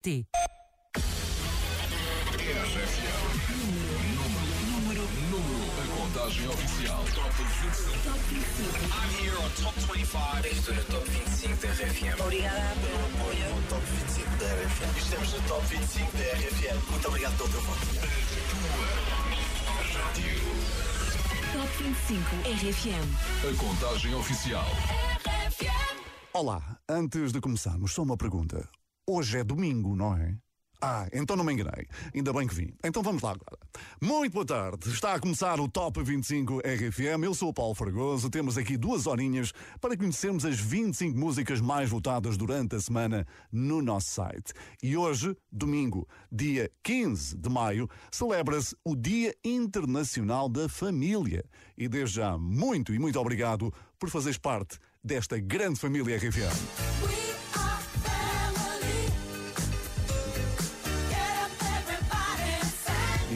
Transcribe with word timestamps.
T. 0.00 0.24
Número, 4.78 5.02
a 5.02 5.86
contagem 5.96 6.48
oficial. 6.48 7.04
Top 7.14 7.32
25. 7.36 7.98
Top 8.04 8.18
25. 8.30 8.78
I'm 8.94 9.10
here 9.18 9.36
on 9.36 9.50
Top 9.60 9.74
25. 9.74 10.46
Estou 10.46 10.74
no 10.74 10.84
Top 10.84 11.10
25 11.10 11.66
da 11.66 11.72
RFM. 11.72 12.20
Obrigada 12.20 12.74
pelo 12.78 13.04
apoio. 13.06 13.48
No 13.56 13.62
Top 13.68 13.82
25 13.90 14.36
da 14.38 14.46
RFM. 14.46 14.98
Estamos 14.98 15.32
no 15.32 15.40
Top 15.48 15.66
25 15.66 16.12
da 16.12 16.24
RFM. 16.24 16.90
Muito 16.90 17.08
obrigado 17.08 17.36
pelo 17.36 17.48
teu 17.48 17.60
voto. 17.62 17.86
Top 21.54 21.82
25 21.82 22.36
RFM. 22.46 23.06
A 23.42 23.56
contagem 23.58 24.14
oficial. 24.14 24.66
Olá, 26.32 26.78
antes 26.88 27.32
de 27.32 27.40
começarmos, 27.40 27.92
só 27.92 28.02
uma 28.04 28.16
pergunta. 28.16 28.77
Hoje 29.10 29.38
é 29.38 29.42
domingo, 29.42 29.96
não 29.96 30.14
é? 30.14 30.36
Ah, 30.82 31.08
então 31.14 31.34
não 31.34 31.42
me 31.42 31.54
enganei. 31.54 31.86
Ainda 32.14 32.30
bem 32.30 32.46
que 32.46 32.54
vim. 32.54 32.74
Então 32.84 33.02
vamos 33.02 33.22
lá 33.22 33.30
agora. 33.30 33.58
Muito 34.02 34.34
boa 34.34 34.44
tarde. 34.44 34.90
Está 34.90 35.14
a 35.14 35.18
começar 35.18 35.58
o 35.58 35.66
Top 35.66 36.02
25 36.02 36.58
RFM. 36.58 37.24
Eu 37.24 37.34
sou 37.34 37.48
o 37.48 37.54
Paulo 37.54 37.74
Fragoso. 37.74 38.28
Temos 38.28 38.58
aqui 38.58 38.76
duas 38.76 39.06
horinhas 39.06 39.50
para 39.80 39.96
conhecermos 39.96 40.44
as 40.44 40.60
25 40.60 41.18
músicas 41.18 41.58
mais 41.58 41.88
votadas 41.88 42.36
durante 42.36 42.76
a 42.76 42.80
semana 42.80 43.26
no 43.50 43.80
nosso 43.80 44.10
site. 44.10 44.52
E 44.82 44.94
hoje, 44.94 45.34
domingo, 45.50 46.06
dia 46.30 46.70
15 46.82 47.38
de 47.38 47.48
maio, 47.48 47.88
celebra-se 48.12 48.76
o 48.84 48.94
Dia 48.94 49.34
Internacional 49.42 50.50
da 50.50 50.68
Família. 50.68 51.46
E 51.78 51.88
desde 51.88 52.16
já, 52.16 52.36
muito 52.36 52.92
e 52.92 52.98
muito 52.98 53.18
obrigado 53.18 53.72
por 53.98 54.10
fazeres 54.10 54.36
parte 54.36 54.78
desta 55.02 55.40
grande 55.40 55.80
família 55.80 56.18
RFM. 56.18 57.17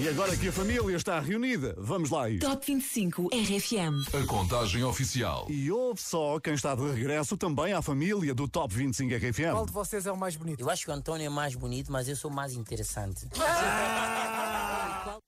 E 0.02 0.09
agora 0.09 0.37
que 0.37 0.48
a 0.48 0.52
família 0.52 0.96
está 0.96 1.21
reunida, 1.21 1.77
vamos 1.79 2.10
lá 2.10 2.29
ir. 2.29 2.40
Top 2.40 2.66
25 2.66 3.29
RFM. 3.29 4.13
A 4.21 4.27
contagem 4.27 4.82
oficial. 4.82 5.46
E 5.49 5.71
houve 5.71 6.02
só 6.02 6.40
quem 6.40 6.54
está 6.54 6.74
de 6.74 6.82
regresso 6.90 7.37
também 7.37 7.73
à 7.73 7.80
família 7.80 8.35
do 8.35 8.49
Top 8.49 8.74
25 8.74 9.15
RFM. 9.15 9.52
Qual 9.52 9.65
de 9.65 9.71
vocês 9.71 10.04
é 10.04 10.10
o 10.10 10.16
mais 10.16 10.35
bonito? 10.35 10.60
Eu 10.60 10.68
acho 10.68 10.85
que 10.85 10.90
o 10.90 10.93
Antônio 10.93 11.24
é 11.24 11.29
mais 11.29 11.54
bonito, 11.54 11.93
mas 11.93 12.09
eu 12.09 12.16
sou 12.16 12.32
mais 12.32 12.54
interessante. 12.54 13.29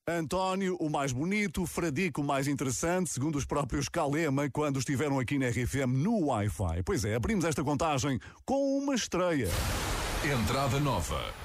António, 0.08 0.76
o 0.80 0.90
mais 0.90 1.12
bonito, 1.12 1.64
Fradico, 1.66 2.20
o 2.20 2.24
mais 2.24 2.48
interessante, 2.48 3.10
segundo 3.10 3.38
os 3.38 3.44
próprios 3.44 3.88
Calema, 3.88 4.50
quando 4.50 4.80
estiveram 4.80 5.20
aqui 5.20 5.38
na 5.38 5.50
RFM 5.50 5.86
no 5.86 6.26
Wi-Fi. 6.26 6.82
Pois 6.84 7.04
é, 7.04 7.14
abrimos 7.14 7.44
esta 7.44 7.62
contagem 7.62 8.18
com 8.44 8.78
uma 8.78 8.96
estreia. 8.96 9.48
Entrada 10.24 10.80
nova. 10.80 11.43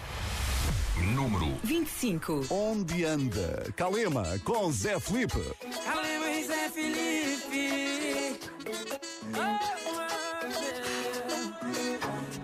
Número 1.15 1.57
25. 1.63 2.47
Onde 2.49 3.05
anda? 3.05 3.71
Calema, 3.75 4.23
com 4.43 4.71
Zé 4.71 4.99
Felipe. 4.99 5.39
Calema 5.83 6.29
e 6.29 6.43
Zé 6.45 6.69
Felipe. 6.69 8.39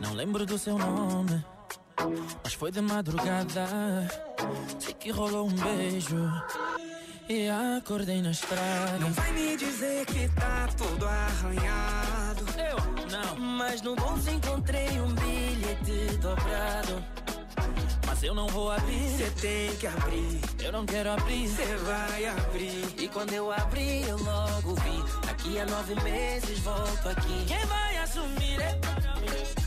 Não 0.02 0.14
lembro 0.14 0.46
do 0.46 0.58
seu 0.58 0.78
nome, 0.78 1.44
mas 2.44 2.54
foi 2.54 2.72
de 2.72 2.82
madrugada. 2.82 3.68
Sei 4.80 4.94
que 4.94 5.12
rolou 5.12 5.48
um 5.48 5.54
beijo 5.56 6.32
e 7.28 7.48
acordei 7.78 8.22
na 8.22 8.32
estrada. 8.32 9.00
Não 9.00 9.12
vai 9.12 9.32
me 9.34 9.58
dizer 9.58 10.06
que 10.06 10.28
tá 10.30 10.70
todo 10.78 11.06
arranhado. 11.08 12.46
Eu 12.58 12.78
não, 13.12 13.36
Mas 13.58 13.82
no 13.82 13.96
bolso 13.96 14.30
encontrei 14.30 15.00
um 15.00 15.14
bilhete 15.14 16.18
dobrado. 16.18 17.04
Eu 18.26 18.34
não 18.34 18.48
vou 18.48 18.72
abrir. 18.72 19.10
Cê 19.18 19.30
tem 19.42 19.76
que 19.78 19.88
abrir, 19.88 20.42
Eu 20.64 20.72
não 20.72 20.86
quero 20.86 21.12
abrir. 21.12 21.48
cê 21.50 21.66
vai 21.78 22.26
abrir. 22.26 22.86
E 22.98 23.08
quando 23.08 23.34
eu 23.34 23.52
abri, 23.52 24.02
eu 24.08 24.18
logo 24.18 24.76
vi. 24.76 25.28
Daqui 25.28 25.60
a 25.60 25.66
nove 25.66 25.96
meses 26.04 26.60
volto 26.60 27.10
aqui. 27.10 27.46
Quem 27.48 27.66
vai 27.66 27.98
assumir? 27.98 28.60
é? 28.62 28.80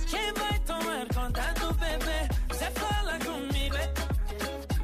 Quem 0.09 0.33
vai 0.34 0.59
tomar 0.60 1.06
conta 1.15 1.43
do 1.60 1.72
bebê? 1.75 2.28
Você 2.49 2.71
fala 2.72 3.19
comigo, 3.19 3.77
é? 3.77 3.87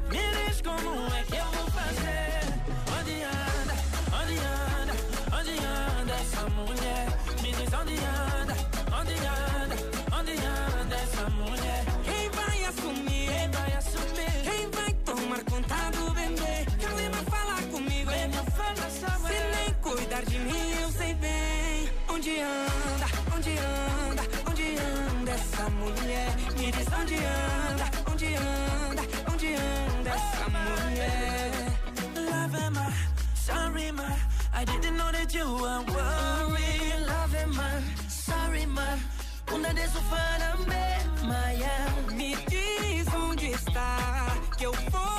Me 0.09 0.45
diz 0.47 0.61
como 0.61 1.15
é 1.15 1.23
que 1.23 1.35
eu 1.35 1.45
vou 1.45 1.67
fazer? 1.71 2.39
Onde 2.97 3.23
anda? 3.23 3.75
Onde 4.21 4.37
anda? 4.37 5.37
Onde 5.37 5.51
anda 5.65 6.13
essa 6.13 6.49
mulher? 6.49 7.07
Me 7.41 7.51
diz 7.51 7.73
onde 7.73 7.93
anda? 7.95 8.24
Onde 23.45 23.59
anda? 23.59 24.23
Onde 24.49 24.75
anda 24.79 25.31
essa 25.31 25.69
mulher? 25.69 26.35
Me 26.57 26.71
diz 26.71 26.87
onde 26.99 27.15
anda? 27.15 27.85
Onde 28.11 28.37
anda? 28.37 29.03
Onde 29.31 29.55
anda 29.55 30.09
essa 30.09 30.49
mulher? 30.49 31.51
Love 32.15 32.57
am 32.57 32.77
I? 32.77 32.91
Sorry, 33.35 33.91
ma. 33.91 34.09
I 34.51 34.65
didn't 34.65 34.97
know 34.97 35.11
that 35.11 35.31
you 35.31 35.45
were 35.45 35.83
worried. 35.93 37.05
Love 37.05 37.35
é 37.35 37.45
man, 37.45 37.83
sorry 38.09 38.65
man. 38.65 38.99
Una 39.53 39.71
de 39.73 39.87
su 39.89 40.01
farambe, 40.09 40.83
Maya. 41.27 41.77
Me 42.17 42.35
diz 42.49 43.07
onde 43.13 43.51
está, 43.51 44.35
que 44.57 44.65
eu 44.65 44.73
vou 44.89 45.14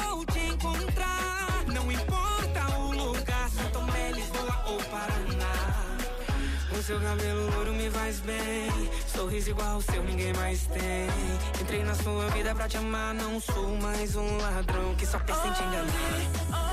seu 6.87 7.01
cabelo 7.01 7.51
louro 7.51 7.73
me 7.73 7.91
faz 7.91 8.21
bem. 8.21 8.71
Sorriso 9.09 9.51
igual 9.51 9.75
ao 9.75 9.83
seu, 9.83 10.05
ninguém 10.05 10.33
mais 10.35 10.69
tem. 10.69 11.09
Entrei 11.61 11.83
na 11.83 11.95
sua 11.97 12.29
vida 12.29 12.55
pra 12.55 12.69
te 12.69 12.77
amar. 12.77 13.13
Não 13.13 13.41
sou 13.41 13.77
mais 13.79 14.15
um 14.15 14.37
ladrão 14.37 14.95
que 14.95 15.05
só 15.05 15.19
pensa 15.19 15.49
em 15.49 15.53
te 15.53 15.63
enganar. 15.65 16.66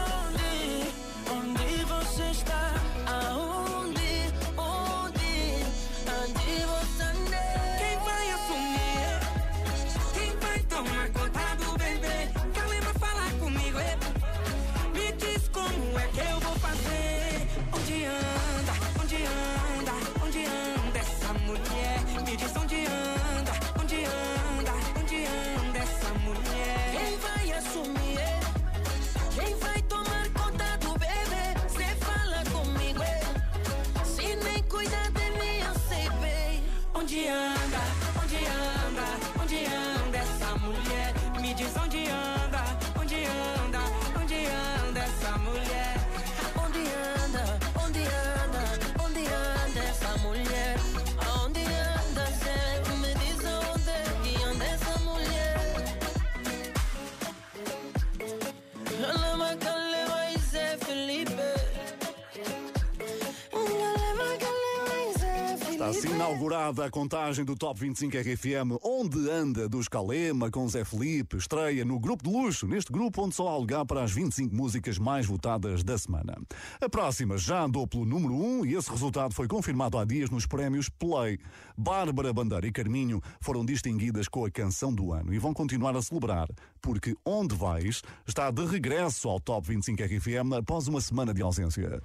Está 65.84 66.00
assim 66.00 66.16
inaugurada 66.16 66.86
a 66.86 66.90
contagem 66.90 67.44
do 67.44 67.58
Top 67.58 67.78
25 67.78 68.16
RFM 68.16 68.80
Onde 68.82 69.30
Anda 69.30 69.68
dos 69.68 69.90
Calema 69.90 70.50
com 70.50 70.66
Zé 70.70 70.86
Felipe. 70.86 71.36
Estreia 71.36 71.84
no 71.84 72.00
Grupo 72.00 72.24
de 72.24 72.30
Luxo, 72.30 72.66
neste 72.66 72.90
grupo 72.90 73.22
onde 73.22 73.36
só 73.36 73.50
há 73.50 73.58
lugar 73.58 73.86
para 73.86 74.02
as 74.02 74.14
25 74.14 74.56
músicas 74.56 74.98
mais 74.98 75.26
votadas 75.26 75.84
da 75.84 75.98
semana. 75.98 76.38
A 76.80 76.88
próxima 76.88 77.38
já 77.38 77.64
andou 77.64 77.86
pelo 77.86 78.06
número 78.06 78.34
1 78.34 78.66
e 78.66 78.76
esse 78.76 78.90
resultado 78.90 79.34
foi 79.34 79.46
confirmado 79.46 79.98
há 79.98 80.06
dias 80.06 80.30
nos 80.30 80.46
prémios 80.46 80.88
Play. 80.88 81.38
Bárbara 81.78 82.32
Bandeira 82.32 82.66
e 82.66 82.72
Carminho 82.72 83.22
foram 83.42 83.66
distinguidas 83.66 84.30
com 84.30 84.46
a 84.46 84.50
canção 84.50 84.94
do 84.94 85.12
ano 85.12 85.34
e 85.34 85.38
vão 85.38 85.54
continuar 85.54 85.98
a 85.98 86.02
celebrar, 86.02 86.48
porque 86.82 87.14
Onde 87.26 87.56
Vais 87.56 88.02
está 88.26 88.50
de 88.52 88.66
regresso 88.66 89.28
ao 89.28 89.38
Top 89.38 89.68
25 89.68 90.02
RFM 90.02 90.54
após 90.60 90.88
uma 90.88 91.02
semana 91.02 91.34
de 91.34 91.42
ausência. 91.42 92.02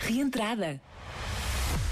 Reentrada. 0.00 0.80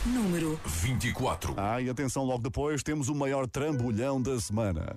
Número 0.06 0.58
24. 0.64 1.54
Ah, 1.56 1.80
e 1.80 1.90
atenção, 1.90 2.24
logo 2.24 2.42
depois 2.42 2.82
temos 2.82 3.08
o 3.08 3.14
maior 3.14 3.46
trambolhão 3.46 4.20
da 4.20 4.38
semana. 4.40 4.96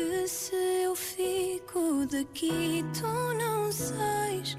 que 0.00 0.26
se 0.26 0.54
eu 0.84 0.96
fico 0.96 2.06
daqui 2.10 2.84
tu 2.98 3.34
não 3.34 3.70
sais, 3.70 4.56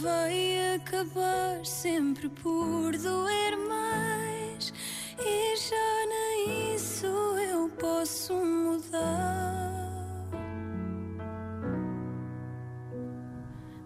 vai 0.00 0.74
acabar 0.76 1.64
sempre 1.64 2.28
por 2.28 2.92
doer 2.92 3.56
mais. 3.68 4.72
E 5.18 5.56
já 5.56 6.06
nem 6.06 6.74
isso 6.76 7.06
eu 7.06 7.68
posso 7.70 8.34
mudar. 8.34 9.02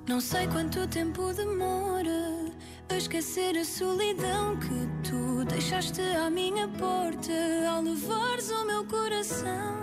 Não 0.07 0.21
sei 0.21 0.47
quanto 0.49 0.87
tempo 0.89 1.33
demora 1.33 2.38
a 2.91 2.97
esquecer 2.97 3.57
a 3.57 3.65
solidão 3.65 4.57
que 4.57 5.09
tu 5.09 5.45
deixaste 5.45 6.01
à 6.01 6.31
minha 6.31 6.67
porta 6.69 7.33
ao 7.71 7.83
levares 7.83 8.51
o 8.51 8.65
meu 8.65 8.85
coração. 8.85 9.77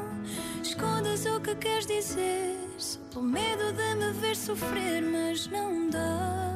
Escondas 0.62 1.26
o 1.26 1.40
que 1.40 1.56
queres 1.56 1.86
dizer, 1.86 2.58
só 2.78 3.00
pelo 3.12 3.26
medo 3.26 3.72
de 3.74 3.96
me 3.96 4.12
ver 4.14 4.36
sofrer, 4.36 5.02
mas 5.02 5.48
não 5.48 5.90
dá. 5.90 6.50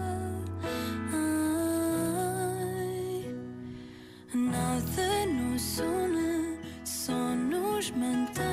Ai, 2.31 3.36
nada 4.34 5.25
nos 5.28 5.80
une, 5.80 6.57
só 6.84 7.13
nos 7.13 7.92
mantém. 7.92 8.46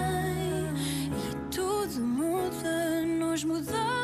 E 1.12 1.54
tudo 1.54 2.00
muda, 2.00 3.06
nós 3.06 3.42
mudamos 3.42 3.95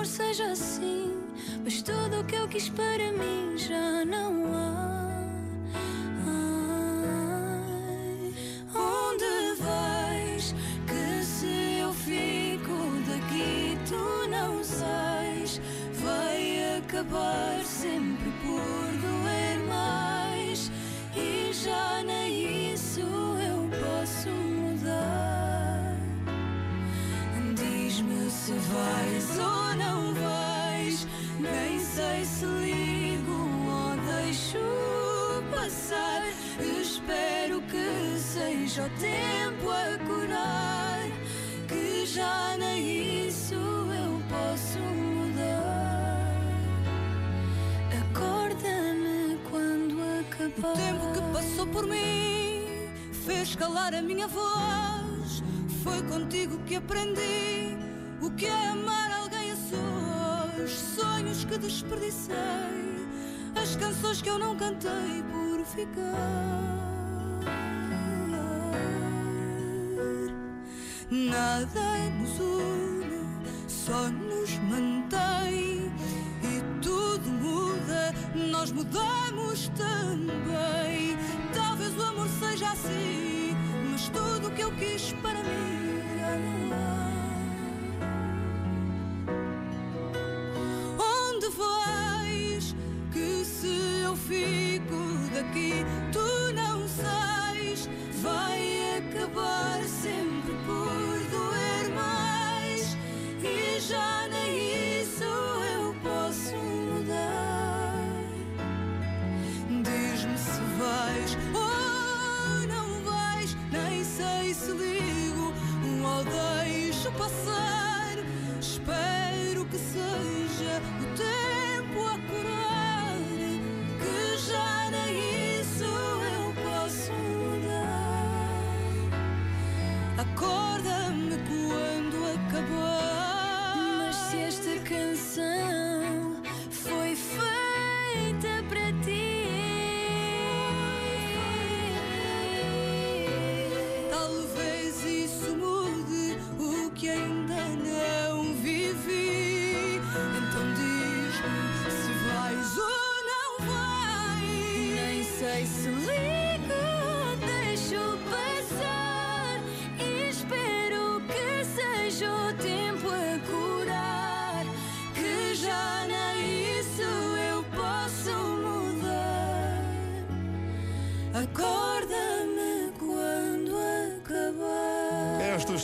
amor 0.00 0.06
seja 0.06 0.46
assim, 0.52 1.12
mas 1.62 1.82
tudo 1.82 2.20
o 2.20 2.24
que 2.24 2.34
eu 2.34 2.48
quis 2.48 2.70
para 2.70 3.12
mim 3.12 3.58
já 3.58 4.02
não 4.06 4.46
há. 4.54 5.20
Ai, 6.26 7.52
onde 8.74 9.60
vais? 9.60 10.54
Que 10.86 11.22
se 11.22 11.80
eu 11.80 11.92
fico 11.92 12.72
daqui, 13.06 13.76
tu 13.86 14.28
não 14.30 14.64
sais. 14.64 15.60
Vai 16.02 16.78
acabar 16.78 17.62
se 28.50 28.56
vais 28.72 29.38
ou 29.38 29.76
não 29.76 30.12
vais. 30.14 31.06
Nem 31.38 31.78
sei 31.78 32.24
se 32.24 32.44
ligo 32.44 33.38
ou 33.70 33.96
deixo 34.12 34.58
passar. 35.54 36.22
Espero 36.58 37.62
que 37.62 38.18
seja 38.18 38.86
o 38.86 38.90
tempo 38.98 39.70
a 39.70 39.98
curar. 40.04 41.06
Que 41.68 42.04
já 42.04 42.56
nem 42.58 43.28
isso 43.28 43.54
eu 43.54 44.20
posso 44.28 44.78
mudar. 44.80 46.34
Acorda-me 48.00 49.38
quando 49.48 49.94
acabar. 50.22 50.72
O 50.72 50.76
tempo 50.76 51.12
que 51.12 51.32
passou 51.32 51.66
por 51.68 51.86
mim 51.86 52.88
fez 53.24 53.54
calar 53.54 53.94
a 53.94 54.02
minha 54.02 54.26
voz. 54.26 55.40
Foi 55.84 56.02
contigo 56.02 56.58
que 56.66 56.74
aprendi 56.74 57.59
que 58.36 58.46
é 58.46 58.68
amar 58.68 59.10
alguém 59.12 59.52
a 59.52 59.56
sós. 59.56 60.70
Sonhos 60.70 61.44
que 61.44 61.58
desperdicei, 61.58 62.34
as 63.60 63.76
canções 63.76 64.22
que 64.22 64.28
eu 64.28 64.38
não 64.38 64.56
cantei 64.56 65.22
por 65.30 65.64
ficar. 65.64 66.70
Nada 71.10 72.10
nos 72.18 72.38
une, 72.38 73.26
só 73.66 74.08
nos 74.08 74.58
mantém. 74.58 75.90
E 76.42 76.80
tudo 76.80 77.28
muda, 77.30 78.14
nós 78.50 78.70
mudamos 78.70 79.68
também. 79.76 81.16
Talvez 81.52 81.96
o 81.98 82.02
amor 82.02 82.28
seja 82.38 82.70
assim, 82.70 83.56
mas 83.90 84.08
tudo 84.08 84.48
o 84.48 84.50
que 84.52 84.62
eu 84.62 84.72
quis 84.76 85.12
para 85.14 85.42
mim 85.42 85.89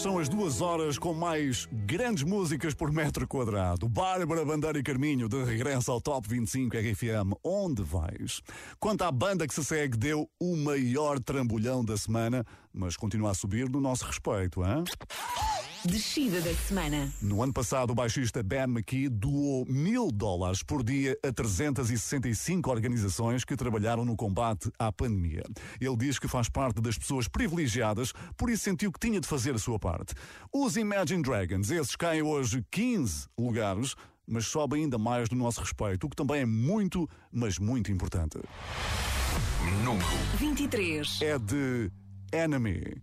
são 0.07 0.21
as 0.21 0.29
duas 0.29 0.61
horas 0.61 0.99
com 1.01 1.13
mais 1.13 1.67
grandes 1.73 2.23
músicas 2.23 2.73
por 2.73 2.93
metro 2.93 3.27
quadrado. 3.27 3.89
Bárbara 3.89 4.45
Bandeira 4.45 4.79
e 4.79 4.83
Carminho, 4.83 5.29
de 5.29 5.43
regresso 5.43 5.91
ao 5.91 6.01
Top 6.01 6.29
25 6.29 6.77
RFM. 6.77 7.35
Onde 7.43 7.83
vais? 7.83 8.41
Quanto 8.79 9.03
à 9.03 9.11
banda 9.11 9.49
que 9.49 9.53
se 9.53 9.65
segue, 9.65 9.97
deu 9.97 10.31
o 10.39 10.57
maior 10.57 11.19
trambolhão 11.19 11.85
da 11.85 11.97
semana, 11.97 12.47
mas 12.73 12.97
continua 12.97 13.33
a 13.33 13.35
subir 13.35 13.69
no 13.69 13.81
nosso 13.81 14.05
respeito, 14.05 14.65
hein? 14.65 14.85
Descida 15.87 16.41
da 16.41 16.53
semana. 16.53 17.13
No 17.23 17.41
ano 17.45 17.53
passado, 17.53 17.91
o 17.91 17.95
baixista 17.95 18.43
Ben 18.43 18.65
McKee 18.65 19.09
doou 19.09 19.65
mil 19.67 20.11
dólares 20.11 20.61
por 20.61 20.83
dia 20.83 21.17
a 21.25 21.33
365 21.33 22.69
organizações 22.69 23.45
que 23.45 23.55
trabalharam 23.55 24.05
no 24.05 24.17
combate 24.17 24.69
à 24.81 24.91
pandemia. 24.91 25.45
Ele 25.81 25.97
diz 25.97 26.19
que 26.19 26.27
faz 26.27 26.49
parte 26.49 26.81
das 26.81 26.99
pessoas 26.99 27.29
privilegiadas, 27.29 28.13
por 28.37 28.51
isso 28.51 28.65
sentiu 28.65 28.91
que 28.91 28.99
tinha 28.99 29.21
de 29.21 29.29
fazer 29.29 29.55
a 29.55 29.59
sua 29.59 29.79
parte. 29.79 30.13
Os 30.53 30.77
Imagine 30.77 31.23
Dragons, 31.23 31.71
esses 31.71 31.95
caem 31.95 32.23
hoje 32.23 32.65
15 32.69 33.29
lugares, 33.39 33.95
mas 34.27 34.47
sobem 34.47 34.83
ainda 34.83 34.99
mais 34.99 35.31
no 35.31 35.39
nosso 35.39 35.61
respeito, 35.61 36.09
o 36.09 36.11
que 36.11 36.17
também 36.17 36.41
é 36.41 36.47
muito, 36.47 37.09
mas 37.31 37.61
muito 37.61 37.93
importante. 37.93 38.41
Número 39.85 40.05
23. 40.37 41.23
É 41.23 41.39
de 41.39 41.93
Enemy. 42.33 43.03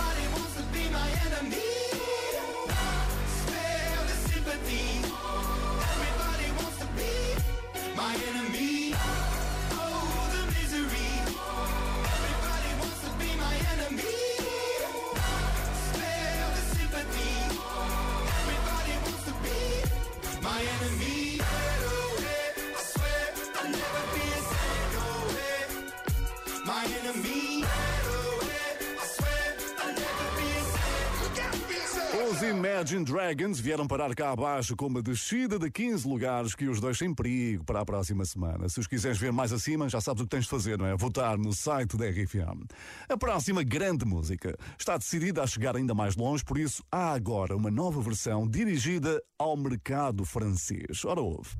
Imagine 32.81 33.05
Dragons 33.05 33.59
vieram 33.59 33.85
parar 33.85 34.15
cá 34.15 34.31
abaixo 34.31 34.75
com 34.75 34.87
uma 34.87 35.03
descida 35.03 35.59
de 35.59 35.69
15 35.69 36.07
lugares 36.07 36.55
que 36.55 36.67
os 36.67 36.81
deixa 36.81 37.05
em 37.05 37.13
perigo 37.13 37.63
para 37.63 37.81
a 37.81 37.85
próxima 37.85 38.25
semana. 38.25 38.67
Se 38.69 38.79
os 38.79 38.87
quiseres 38.87 39.19
ver 39.19 39.31
mais 39.31 39.53
acima, 39.53 39.87
já 39.87 40.01
sabes 40.01 40.21
o 40.21 40.25
que 40.25 40.31
tens 40.31 40.45
de 40.45 40.49
fazer, 40.49 40.79
não 40.79 40.87
é? 40.87 40.97
Votar 40.97 41.37
no 41.37 41.53
site 41.53 41.95
da 41.95 42.09
RFM. 42.09 42.65
A 43.07 43.15
próxima 43.15 43.61
grande 43.61 44.03
música 44.03 44.57
está 44.79 44.97
decidida 44.97 45.43
a 45.43 45.47
chegar 45.47 45.75
ainda 45.75 45.93
mais 45.93 46.15
longe, 46.15 46.43
por 46.43 46.57
isso 46.57 46.83
há 46.91 47.13
agora 47.13 47.55
uma 47.55 47.69
nova 47.69 48.01
versão 48.01 48.49
dirigida 48.49 49.21
ao 49.37 49.55
mercado 49.55 50.25
francês. 50.25 51.05
Ora, 51.05 51.21
ouve. 51.21 51.51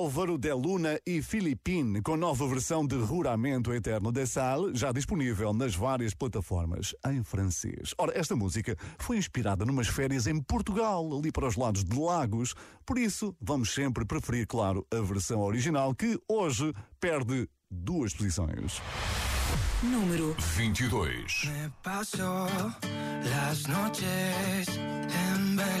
Álvaro 0.00 0.38
de 0.38 0.50
Luna 0.54 0.98
e 1.06 1.20
Filipine, 1.20 2.00
com 2.00 2.16
nova 2.16 2.48
versão 2.48 2.86
de 2.86 2.96
Ruramento 2.96 3.70
Eterno 3.70 4.10
de 4.10 4.26
Sal, 4.26 4.74
já 4.74 4.92
disponível 4.92 5.52
nas 5.52 5.74
várias 5.74 6.14
plataformas 6.14 6.94
em 7.06 7.22
francês. 7.22 7.92
Ora, 7.98 8.18
esta 8.18 8.34
música 8.34 8.74
foi 8.98 9.18
inspirada 9.18 9.66
numas 9.66 9.88
férias 9.88 10.26
em 10.26 10.40
Portugal, 10.40 11.06
ali 11.14 11.30
para 11.30 11.46
os 11.46 11.54
lados 11.54 11.84
de 11.84 11.94
Lagos, 11.98 12.54
por 12.86 12.96
isso 12.96 13.36
vamos 13.38 13.74
sempre 13.74 14.06
preferir, 14.06 14.46
claro, 14.46 14.86
a 14.90 15.02
versão 15.02 15.40
original, 15.40 15.94
que 15.94 16.18
hoje 16.26 16.72
perde 16.98 17.46
duas 17.70 18.14
posições. 18.14 18.80
Número 19.82 20.34
22. 20.56 21.44
Me 21.44 21.70
paso 21.82 22.46
las 23.22 23.68
noches 23.68 24.66
en 24.68 25.56
vela. 25.56 25.79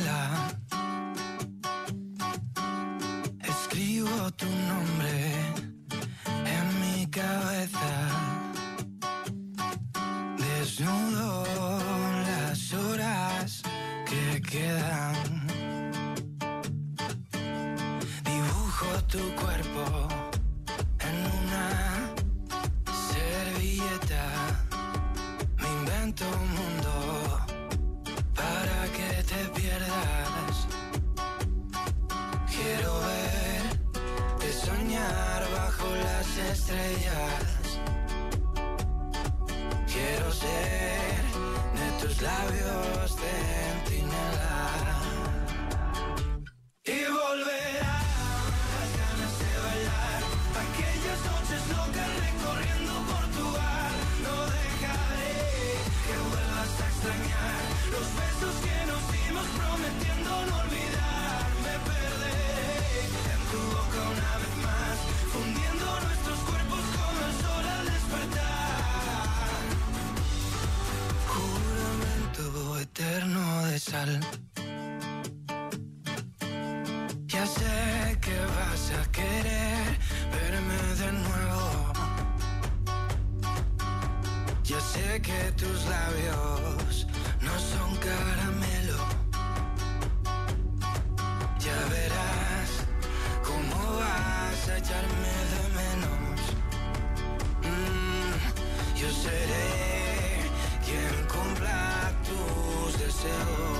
still. 103.20 103.79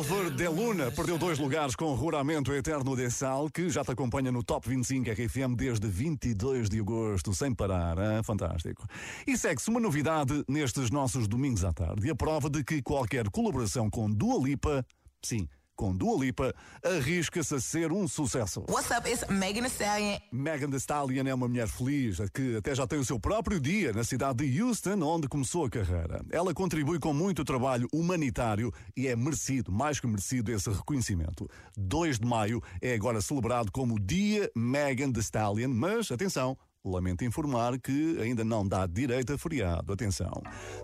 Álvaro 0.00 0.30
de 0.30 0.48
Luna 0.48 0.90
perdeu 0.90 1.18
dois 1.18 1.38
lugares 1.38 1.76
com 1.76 1.84
o 1.84 1.94
Ruramento 1.94 2.54
Eterno 2.54 2.96
de 2.96 3.10
Sal, 3.10 3.50
que 3.50 3.68
já 3.68 3.84
te 3.84 3.90
acompanha 3.90 4.32
no 4.32 4.42
Top 4.42 4.66
25 4.66 5.10
RFM 5.10 5.54
desde 5.54 5.86
22 5.88 6.70
de 6.70 6.80
agosto, 6.80 7.34
sem 7.34 7.54
parar. 7.54 7.98
hein? 7.98 8.22
Fantástico. 8.22 8.86
E 9.26 9.36
segue-se 9.36 9.68
uma 9.68 9.78
novidade 9.78 10.42
nestes 10.48 10.90
nossos 10.90 11.28
domingos 11.28 11.66
à 11.66 11.72
tarde, 11.74 12.08
a 12.08 12.14
prova 12.14 12.48
de 12.48 12.64
que 12.64 12.80
qualquer 12.80 13.28
colaboração 13.28 13.90
com 13.90 14.10
Dua 14.10 14.42
Lipa, 14.42 14.82
sim, 15.22 15.46
com 15.80 15.96
Dua 15.96 16.22
Lipa, 16.22 16.54
arrisca-se 16.84 17.54
a 17.54 17.58
ser 17.58 17.90
um 17.90 18.06
sucesso. 18.06 18.66
What's 18.68 18.90
up? 18.90 19.10
It's 19.10 19.26
Megan 19.30 19.62
Thee 19.62 19.70
Stallion. 19.70 20.18
Megan 20.30 20.68
Thee 20.68 20.76
Stallion 20.76 21.26
é 21.26 21.32
uma 21.32 21.48
mulher 21.48 21.68
feliz, 21.68 22.18
que 22.34 22.56
até 22.56 22.74
já 22.74 22.86
tem 22.86 22.98
o 22.98 23.04
seu 23.04 23.18
próprio 23.18 23.58
dia 23.58 23.90
na 23.90 24.04
cidade 24.04 24.46
de 24.46 24.62
Houston, 24.62 25.00
onde 25.02 25.26
começou 25.26 25.64
a 25.64 25.70
carreira. 25.70 26.22
Ela 26.30 26.52
contribui 26.52 26.98
com 26.98 27.14
muito 27.14 27.46
trabalho 27.46 27.88
humanitário 27.94 28.70
e 28.94 29.08
é 29.08 29.16
merecido, 29.16 29.72
mais 29.72 29.98
que 29.98 30.06
merecido, 30.06 30.52
esse 30.52 30.68
reconhecimento. 30.68 31.48
2 31.78 32.18
de 32.18 32.26
maio 32.26 32.62
é 32.82 32.92
agora 32.92 33.22
celebrado 33.22 33.72
como 33.72 33.98
Dia 33.98 34.50
Megan 34.54 35.10
Thee 35.10 35.22
Stallion, 35.22 35.70
mas 35.70 36.12
atenção, 36.12 36.58
Lamento 36.84 37.24
informar 37.24 37.78
que 37.78 38.18
ainda 38.22 38.42
não 38.42 38.66
dá 38.66 38.86
direito 38.86 39.34
a 39.34 39.38
feriado. 39.38 39.92
Atenção. 39.92 40.32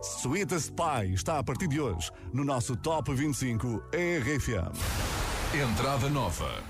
Sweetest 0.02 0.72
Pie 0.72 1.14
está 1.14 1.38
a 1.38 1.42
partir 1.42 1.66
de 1.68 1.80
hoje 1.80 2.10
no 2.34 2.44
nosso 2.44 2.76
Top 2.76 3.14
25 3.14 3.82
RFM. 3.94 4.76
Entrada 5.54 6.10
nova. 6.10 6.62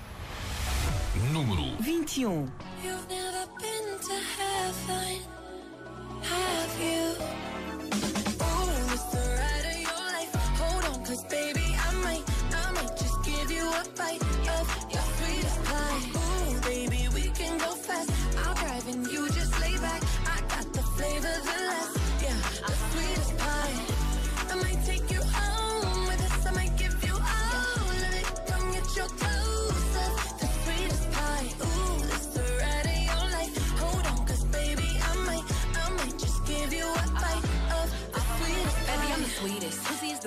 Número 1.33 1.75
21. 1.81 2.47
You've 2.81 3.05
never 3.09 3.47
been 3.59 3.99
to 3.99 4.13
heaven, 4.37 5.21
have 6.21 6.79
you? 6.79 7.17
Oh, 8.39 8.93
it's 8.93 9.03
the 9.11 9.17
ride 9.35 9.65
of 9.65 9.77
your 9.81 9.97
life. 10.07 10.33
Hold 10.57 10.85
on, 10.85 11.03
cause 11.05 11.23
baby, 11.25 11.75
I 11.75 11.93
might, 12.01 12.23
I 12.53 12.71
might 12.71 12.95
just 12.95 13.21
give 13.25 13.51
you 13.51 13.67
a 13.67 13.83
bite 13.97 14.36
I'll 18.87 18.93
drive 18.93 19.05
and 19.05 19.11
you 19.11 19.36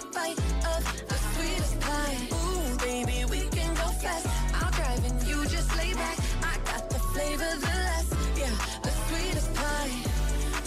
a 0.00 0.06
bite 0.14 0.38
of 0.72 0.82
the 1.08 1.18
sweetest 1.32 1.80
pie. 1.80 2.16
Ooh, 2.32 2.76
baby, 2.78 3.24
we 3.30 3.40
can 3.56 3.74
go 3.74 3.86
fast. 4.02 4.26
I'll 4.54 4.70
you 5.28 5.46
just 5.46 5.76
lay 5.76 5.92
back. 5.94 6.18
I 6.42 6.54
got 6.70 6.88
the 6.90 6.98
flavor, 7.12 7.52
the 7.64 7.74
yeah, 8.40 8.54
the 8.82 8.92
sweetest 9.06 9.54
pie. 9.54 9.94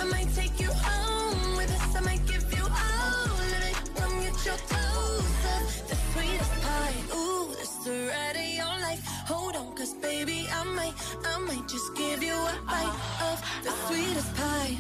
I 0.01 0.05
might 0.05 0.29
take 0.35 0.59
you 0.59 0.71
home 0.71 1.57
with 1.57 1.71
us. 1.71 1.95
I 1.95 2.01
might 2.01 2.25
give 2.27 2.45
you 2.57 2.63
all 2.63 3.25
of 3.25 3.63
it. 3.69 3.77
Come 3.95 4.15
get 4.21 4.37
your 4.45 4.59
toes. 4.73 5.33
The 5.89 5.95
sweetest 6.11 6.53
pie. 6.61 6.97
Ooh, 7.15 7.47
the 7.59 7.65
of 8.35 8.49
your 8.61 8.75
life. 8.87 9.03
Hold 9.31 9.55
on, 9.55 9.75
cause 9.75 9.93
baby, 9.95 10.47
I 10.51 10.63
might, 10.77 10.95
I 11.25 11.39
might 11.39 11.67
just 11.67 11.95
give 11.95 12.21
you 12.21 12.35
a 12.35 12.55
bite 12.67 12.97
of 13.29 13.37
the 13.65 13.71
sweetest 13.87 14.31
pie. 14.35 14.75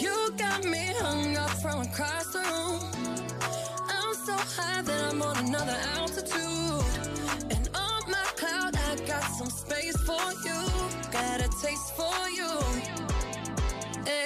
You 0.00 0.32
got 0.36 0.64
me 0.64 0.84
hung 0.98 1.36
up 1.36 1.50
from 1.62 1.82
across 1.82 2.32
the 2.32 2.40
room. 2.40 2.91
High 4.56 4.82
that 4.82 5.12
I'm 5.12 5.22
on 5.22 5.36
another 5.46 5.78
altitude. 5.96 6.84
And 7.50 7.68
on 7.74 8.02
my 8.10 8.26
cloud, 8.36 8.76
I 8.76 8.96
got 9.06 9.24
some 9.38 9.50
space 9.50 9.96
for 9.98 10.32
you. 10.44 10.58
Got 11.10 11.40
a 11.40 11.48
taste 11.60 11.94
for 11.96 12.28
you. 12.28 12.50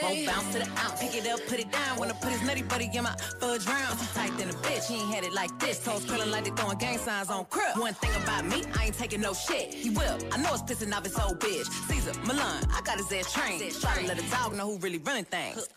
Won't 0.02 0.26
bounce 0.26 0.52
to 0.52 0.58
the 0.60 0.68
out, 0.76 0.98
pick 1.00 1.14
it 1.14 1.26
up, 1.26 1.40
put 1.48 1.58
it 1.58 1.70
down. 1.72 1.98
Wanna 1.98 2.14
put 2.14 2.30
his 2.30 2.42
nutty 2.42 2.62
buddy 2.62 2.88
in 2.92 3.02
my 3.02 3.14
fudge 3.40 3.66
round. 3.66 3.98
Tight 4.14 4.36
than 4.38 4.50
a 4.50 4.52
bitch, 4.52 4.86
he 4.88 4.96
ain't 5.00 5.14
had 5.14 5.24
it 5.24 5.32
like 5.32 5.56
this. 5.58 5.82
Toes 5.84 6.04
curling 6.04 6.30
like 6.30 6.44
they 6.44 6.50
throwing 6.50 6.78
gang 6.78 6.98
signs 6.98 7.28
on 7.30 7.44
crib. 7.46 7.76
One 7.76 7.94
thing 7.94 8.14
about 8.22 8.44
me, 8.46 8.62
I 8.78 8.86
ain't 8.86 8.94
taking 8.94 9.20
no 9.20 9.32
shit. 9.32 9.74
He 9.74 9.90
will, 9.90 10.18
I 10.32 10.36
know 10.38 10.54
it's 10.54 10.62
pissing 10.62 10.92
off 10.94 11.04
his 11.04 11.18
old 11.18 11.40
bitch. 11.40 11.66
Caesar, 11.88 12.12
Milan, 12.24 12.64
I 12.72 12.80
got 12.82 12.98
his 12.98 13.12
ass 13.12 13.32
trained. 13.32 13.62
Try 13.80 14.02
to 14.02 14.06
let 14.06 14.18
a 14.18 14.30
dog 14.30 14.54
know 14.56 14.70
who 14.72 14.78
really 14.78 14.98
running 14.98 15.24
things. 15.24 15.68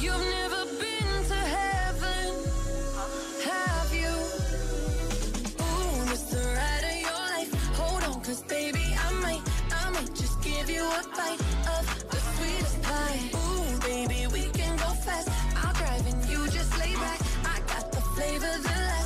You've 0.00 0.26
never 0.38 0.64
been 0.80 1.24
to 1.28 1.34
heaven, 1.34 1.73
cause 8.34 8.42
baby, 8.44 8.84
I 8.98 9.12
might, 9.22 9.42
I 9.70 9.90
might 9.90 10.14
just 10.14 10.42
give 10.42 10.68
you 10.68 10.82
a 10.82 11.02
bite 11.16 11.40
of 11.74 11.84
the 12.10 12.16
sweetest 12.16 12.82
pie. 12.82 13.20
Ooh, 13.34 13.78
baby, 13.80 14.26
we 14.32 14.50
can 14.50 14.76
go 14.76 14.90
fast. 15.04 15.28
I'll 15.56 15.72
drive 15.74 16.06
and 16.06 16.24
you 16.28 16.38
just 16.48 16.76
lay 16.78 16.94
back. 16.94 17.20
I 17.44 17.60
got 17.72 17.92
the 17.92 18.00
flavor, 18.00 18.54
the 18.62 18.76
last, 18.90 19.03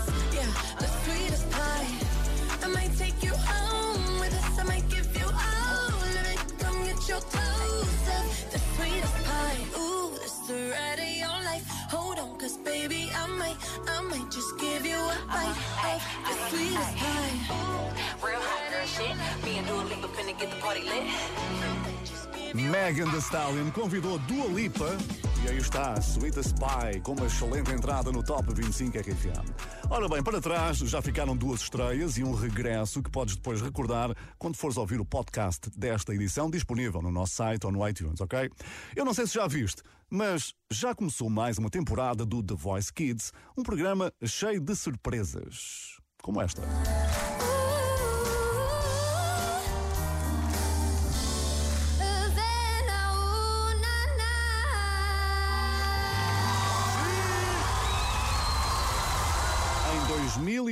Megan 22.55 23.11
Thee 23.11 23.19
Stallion 23.19 23.71
convidou 23.73 24.19
Dua 24.21 24.47
Lipa 24.47 24.97
e 25.45 25.49
aí 25.49 25.59
está 25.59 25.95
a 25.95 26.01
Sweetest 26.01 26.55
Pie 26.55 27.01
com 27.01 27.13
uma 27.13 27.27
excelente 27.27 27.73
entrada 27.73 28.13
no 28.13 28.23
Top 28.23 28.53
25 28.53 28.99
RFM. 28.99 29.91
Ora 29.91 30.09
bem, 30.09 30.23
para 30.23 30.41
trás 30.41 30.79
já 30.79 31.03
ficaram 31.03 31.37
duas 31.37 31.63
estreias 31.63 32.19
e 32.19 32.25
um 32.25 32.33
regresso 32.33 33.03
que 33.03 33.11
podes 33.11 33.37
depois 33.37 33.61
recordar 33.61 34.15
quando 34.39 34.57
fores 34.57 34.77
ouvir 34.77 35.01
o 35.01 35.05
podcast 35.05 35.71
desta 35.77 36.15
edição 36.15 36.51
disponível 36.51 37.03
no 37.03 37.11
nosso 37.11 37.35
site 37.35 37.67
ou 37.67 37.73
no 37.73 37.87
iTunes, 37.89 38.21
ok? 38.21 38.51
Eu 38.95 39.05
não 39.05 39.15
sei 39.15 39.27
se 39.27 39.35
já 39.35 39.47
viste, 39.47 39.83
mas 40.09 40.55
já 40.71 40.95
começou 40.95 41.29
mais 41.29 41.59
uma 41.59 41.71
temporada 41.71 42.25
do 42.25 42.43
The 42.43 42.55
Voice 42.55 42.93
Kids, 42.93 43.33
um 43.57 43.63
programa 43.63 44.13
cheio 44.25 44.61
de 44.61 44.75
surpresas, 44.75 45.99
como 46.23 46.41
esta. 46.41 46.63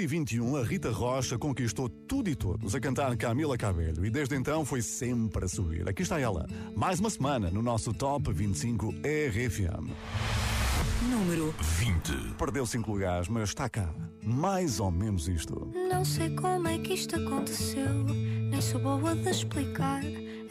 2021, 0.06 0.56
a 0.56 0.62
Rita 0.62 0.90
Rocha 0.90 1.36
conquistou 1.36 1.88
tudo 1.88 2.30
e 2.30 2.36
todos 2.36 2.76
a 2.76 2.80
cantar 2.80 3.16
Camila 3.16 3.58
Cabello 3.58 4.06
e 4.06 4.10
desde 4.10 4.36
então 4.36 4.64
foi 4.64 4.80
sempre 4.80 5.44
a 5.44 5.48
subir. 5.48 5.88
Aqui 5.88 6.02
está 6.02 6.20
ela, 6.20 6.46
mais 6.76 7.00
uma 7.00 7.10
semana 7.10 7.50
no 7.50 7.60
nosso 7.60 7.92
Top 7.92 8.32
25 8.32 8.94
RFM. 9.02 9.90
Número 11.10 11.52
20. 11.60 12.34
Perdeu 12.38 12.64
5 12.64 12.88
lugares, 12.88 13.28
mas 13.28 13.48
está 13.48 13.68
cá. 13.68 13.92
Mais 14.22 14.78
ou 14.78 14.92
menos 14.92 15.26
isto. 15.26 15.72
Não 15.90 16.04
sei 16.04 16.30
como 16.36 16.68
é 16.68 16.78
que 16.78 16.94
isto 16.94 17.16
aconteceu, 17.16 18.04
nem 18.04 18.60
sou 18.60 18.80
boa 18.80 19.12
de 19.12 19.28
explicar. 19.28 20.02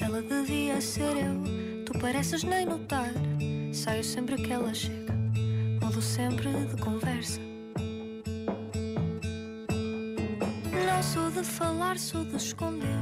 Ela 0.02 0.22
devia 0.22 0.82
ser 0.82 1.16
eu, 1.16 1.86
tu 1.86 1.98
pareces 2.00 2.44
nem 2.44 2.66
notar. 2.66 3.14
Saio 3.74 4.04
sempre 4.04 4.36
que 4.36 4.52
ela 4.52 4.74
chega, 4.74 5.14
mudo 5.82 6.02
sempre 6.02 6.50
de 6.52 6.82
conversa. 6.82 7.55
Não 10.86 11.02
sou 11.02 11.32
de 11.32 11.44
falar, 11.44 11.98
sou 11.98 12.24
de 12.24 12.36
esconder. 12.36 13.00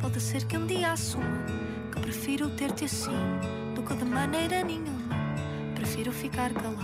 Pode 0.00 0.20
ser 0.20 0.44
que 0.44 0.56
um 0.56 0.66
dia 0.66 0.92
assuma 0.92 1.46
que 1.90 2.00
prefiro 2.00 2.50
ter-te 2.50 2.84
assim 2.84 3.10
do 3.74 3.82
que 3.82 3.94
de 3.94 4.04
maneira 4.04 4.62
nenhuma. 4.62 5.16
Prefiro 5.74 6.12
ficar 6.12 6.52
calada, 6.52 6.82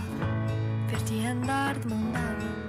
ver-te 0.89 1.25
andar 1.25 1.77
de 1.77 1.87
mão 1.87 2.11
dada. 2.11 2.68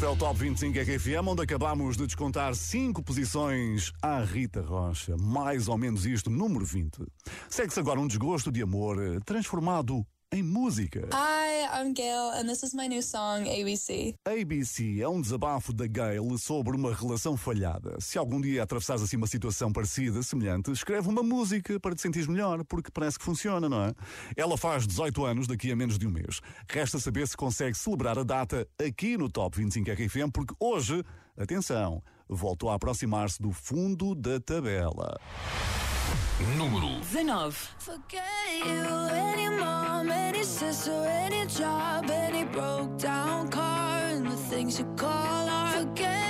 Este 0.00 0.06
é 0.06 0.12
o 0.12 0.16
Top 0.16 0.40
25 0.40 0.78
RFM, 0.78 1.28
onde 1.28 1.42
acabamos 1.42 1.94
de 1.94 2.06
descontar 2.06 2.54
5 2.54 3.02
posições 3.02 3.92
à 4.00 4.24
Rita 4.24 4.62
Rocha. 4.62 5.14
Mais 5.18 5.68
ou 5.68 5.76
menos 5.76 6.06
isto, 6.06 6.30
número 6.30 6.64
20. 6.64 7.02
Segue-se 7.50 7.78
agora 7.78 8.00
um 8.00 8.06
desgosto 8.06 8.50
de 8.50 8.62
amor 8.62 8.96
eh, 8.98 9.20
transformado 9.26 10.02
em 10.32 10.42
música. 10.44 11.08
Hi, 11.12 11.66
I'm 11.74 11.92
Gail, 11.92 12.30
and 12.34 12.46
this 12.46 12.62
is 12.62 12.72
my 12.72 12.86
new 12.86 13.02
song, 13.02 13.48
ABC. 13.48 14.14
ABC 14.24 15.00
é 15.00 15.08
um 15.08 15.20
desabafo 15.20 15.72
da 15.72 15.88
Gail 15.88 16.38
sobre 16.38 16.76
uma 16.76 16.94
relação 16.94 17.36
falhada. 17.36 17.96
Se 18.00 18.16
algum 18.16 18.40
dia 18.40 18.62
atravessares 18.62 19.02
assim 19.02 19.16
uma 19.16 19.26
situação 19.26 19.72
parecida, 19.72 20.22
semelhante, 20.22 20.70
escreve 20.70 21.08
uma 21.08 21.22
música 21.22 21.80
para 21.80 21.96
te 21.96 22.02
sentir 22.02 22.28
melhor, 22.28 22.64
porque 22.64 22.92
parece 22.92 23.18
que 23.18 23.24
funciona, 23.24 23.68
não 23.68 23.82
é? 23.82 23.92
Ela 24.36 24.56
faz 24.56 24.86
18 24.86 25.24
anos 25.24 25.46
daqui 25.48 25.72
a 25.72 25.76
menos 25.76 25.98
de 25.98 26.06
um 26.06 26.10
mês. 26.10 26.40
Resta 26.68 27.00
saber 27.00 27.26
se 27.26 27.36
consegue 27.36 27.76
celebrar 27.76 28.16
a 28.16 28.22
data 28.22 28.68
aqui 28.78 29.16
no 29.16 29.28
Top 29.28 29.56
25 29.56 29.90
RFM, 29.90 30.30
porque 30.32 30.54
hoje, 30.60 31.02
atenção, 31.36 32.00
voltou 32.30 32.70
a 32.70 32.74
aproximar-se 32.74 33.40
do 33.42 33.52
fundo 33.52 34.14
da 34.14 34.40
tabela. 34.40 35.18
Número 36.56 37.00
19. 37.12 37.68
Forget 37.78 38.24
you, 38.64 39.08
any 39.12 39.48
mom, 39.50 40.10
any 40.10 40.42
sister, 40.42 40.92
any 41.06 41.46
job, 41.46 42.10
any 42.10 42.44
broke 42.44 42.96
down 42.96 43.48
car, 43.48 44.00
and 44.10 44.26
the 44.26 44.36
things 44.48 44.78
you 44.78 44.86
call 44.96 45.48
art. 45.48 45.76
Forget 45.76 46.29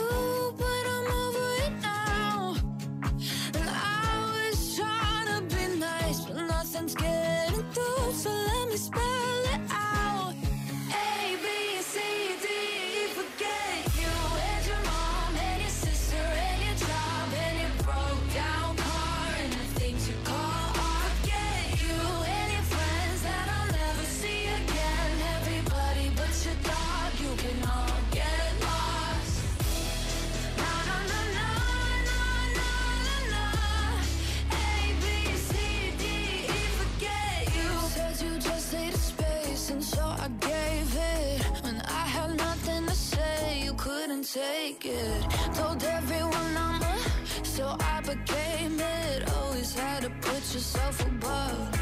make 44.35 44.85
it. 44.85 45.23
Told 45.53 45.83
everyone 45.83 46.55
I'm 46.57 46.81
a, 46.81 47.45
so 47.45 47.75
I 47.79 48.01
became 48.01 48.79
it. 48.79 49.29
Always 49.37 49.73
had 49.73 50.03
to 50.03 50.09
put 50.21 50.41
yourself 50.53 51.05
above 51.05 51.80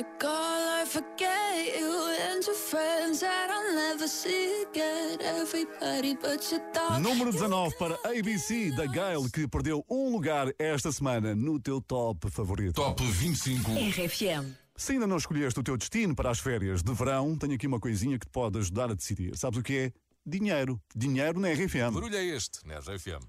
I 0.00 0.84
forget 0.86 1.78
you 1.78 2.08
and 2.28 2.44
your 2.44 2.56
friends 2.56 3.20
that 3.20 3.48
I'll 3.48 3.76
never 3.76 4.08
see 4.08 4.64
again. 4.68 5.18
Everybody 5.20 6.16
but 6.16 6.50
your 6.50 6.60
dog. 6.72 7.00
Número 7.00 7.30
19 7.30 7.76
para 7.78 7.96
ABC 8.04 8.72
da 8.72 8.86
Gail, 8.86 9.30
que 9.30 9.46
perdeu 9.46 9.84
um 9.88 10.10
lugar 10.10 10.52
esta 10.58 10.90
semana 10.90 11.32
no 11.36 11.60
teu 11.60 11.80
top 11.80 12.28
favorito. 12.28 12.74
Top 12.74 13.04
25. 13.04 13.70
RFM. 13.70 14.56
Se 14.76 14.94
ainda 14.94 15.06
não 15.06 15.16
escolheste 15.16 15.60
o 15.60 15.62
teu 15.62 15.76
destino 15.76 16.12
para 16.12 16.30
as 16.30 16.40
férias 16.40 16.82
de 16.82 16.92
verão, 16.92 17.36
tenho 17.38 17.54
aqui 17.54 17.68
uma 17.68 17.78
coisinha 17.78 18.18
que 18.18 18.26
te 18.26 18.32
pode 18.32 18.58
ajudar 18.58 18.90
a 18.90 18.94
decidir. 18.94 19.36
Sabes 19.36 19.60
o 19.60 19.62
que 19.62 19.78
é? 19.78 19.92
Dinheiro. 20.26 20.80
Dinheiro 20.92 21.38
na 21.38 21.52
RFM. 21.52 21.94
Barulho 21.94 22.16
é 22.16 22.24
este, 22.24 22.66
na 22.66 22.80
RFM. 22.80 23.22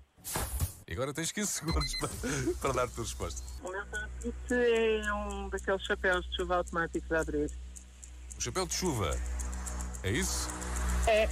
E 0.88 0.94
agora 0.94 1.14
tens 1.14 1.32
15 1.32 1.52
segundos 1.52 1.96
para, 2.00 2.10
para 2.62 2.74
dar 2.74 2.84
a 2.84 2.88
tua 2.88 3.04
resposta. 3.04 3.42
O 3.64 3.72
meu 3.72 3.86
palpite 3.88 4.54
é 4.54 5.14
um 5.14 5.50
daqueles 5.50 5.82
chapéus 5.84 6.26
de 6.30 6.36
chuva 6.36 6.58
automáticos 6.58 7.12
a 7.12 7.22
abrir. 7.22 7.52
O 8.38 8.42
chapéu 8.42 8.68
de 8.68 8.74
chuva. 8.74 9.18
É 10.04 10.12
isso? 10.12 10.50
É. 11.08 11.28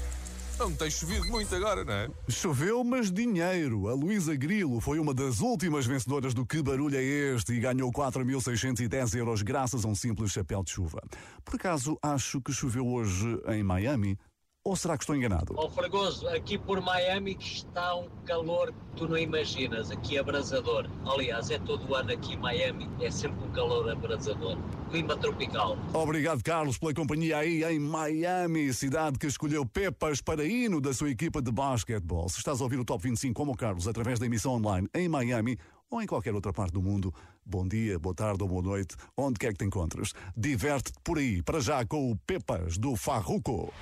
Não 0.58 0.74
tem 0.76 0.90
chovido 0.90 1.26
muito 1.28 1.54
agora, 1.56 1.84
não 1.84 1.94
é? 1.94 2.10
Choveu, 2.30 2.84
mas 2.84 3.12
dinheiro. 3.12 3.88
A 3.88 3.94
Luísa 3.94 4.36
Grilo 4.36 4.80
foi 4.80 5.00
uma 5.00 5.14
das 5.14 5.40
últimas 5.40 5.86
vencedoras 5.86 6.34
do 6.34 6.46
Que 6.46 6.62
Barulho 6.62 6.96
é 6.96 7.04
Este 7.04 7.54
e 7.54 7.60
ganhou 7.60 7.92
4.610 7.92 9.18
euros 9.18 9.42
graças 9.42 9.84
a 9.84 9.88
um 9.88 9.96
simples 9.96 10.32
chapéu 10.32 10.64
de 10.64 10.72
chuva. 10.72 11.02
Por 11.44 11.56
acaso, 11.56 11.98
acho 12.02 12.40
que 12.40 12.54
choveu 12.54 12.88
hoje 12.88 13.40
em 13.48 13.64
Miami? 13.64 14.18
Ou 14.66 14.78
será 14.78 14.98
que 14.98 15.04
estou 15.04 15.14
enganado? 15.14 15.54
Ó 15.58 15.70
Fragoso, 15.70 16.26
aqui 16.30 16.58
por 16.58 16.80
Miami 16.80 17.38
está 17.38 17.96
um 17.96 18.08
calor 18.26 18.72
que 18.72 18.96
tu 18.96 19.10
não 19.10 19.18
imaginas, 19.18 19.92
aqui 19.92 20.16
é 20.16 20.22
abrasador. 20.22 20.90
Aliás, 21.06 21.50
é 21.50 21.60
todo 21.60 21.86
o 21.90 21.94
ano 21.94 22.14
aqui 22.14 22.36
em 22.36 22.38
Miami, 22.38 22.90
é 23.02 23.12
sempre 23.12 23.44
um 23.44 23.52
calor 23.52 23.90
abrasador. 23.92 24.58
Clima 24.90 25.18
tropical. 25.18 25.78
Obrigado, 25.94 26.42
Carlos, 26.42 26.78
pela 26.78 26.94
companhia 26.94 27.40
aí 27.40 27.62
em 27.66 27.78
Miami, 27.78 28.74
cidade 28.74 29.20
que 29.20 29.28
escolheu 29.28 29.66
Pepas 29.66 30.22
para 30.22 30.46
hino 30.46 30.80
da 30.80 30.94
sua 30.94 31.10
equipa 31.10 31.42
de 31.42 31.52
basquetebol. 31.52 32.30
Se 32.30 32.38
estás 32.38 32.62
a 32.62 32.64
ouvir 32.64 32.80
o 32.80 32.86
Top 32.86 33.04
25 33.04 33.34
como 33.34 33.52
o 33.52 33.58
Carlos 33.58 33.86
através 33.86 34.18
da 34.18 34.26
emissão 34.26 34.54
online 34.54 34.88
em 34.94 35.10
Miami 35.10 35.58
ou 35.92 36.02
em 36.02 36.08
qualquer 36.08 36.34
outra 36.34 36.54
parte 36.54 36.72
do 36.72 36.82
mundo, 36.82 37.14
bom 37.46 37.68
dia, 37.68 38.00
boa 38.00 38.16
tarde 38.16 38.42
ou 38.42 38.48
boa 38.48 38.64
noite, 38.64 38.96
onde 39.18 39.38
quer 39.38 39.52
que 39.52 39.60
te 39.60 39.66
encontres. 39.66 40.14
Diverte-te 40.38 40.98
por 41.04 41.18
aí, 41.18 41.42
para 41.42 41.60
já 41.60 41.86
com 41.86 42.10
o 42.10 42.16
Pepas 42.16 42.78
do 42.78 42.96
Farruco. 42.96 43.74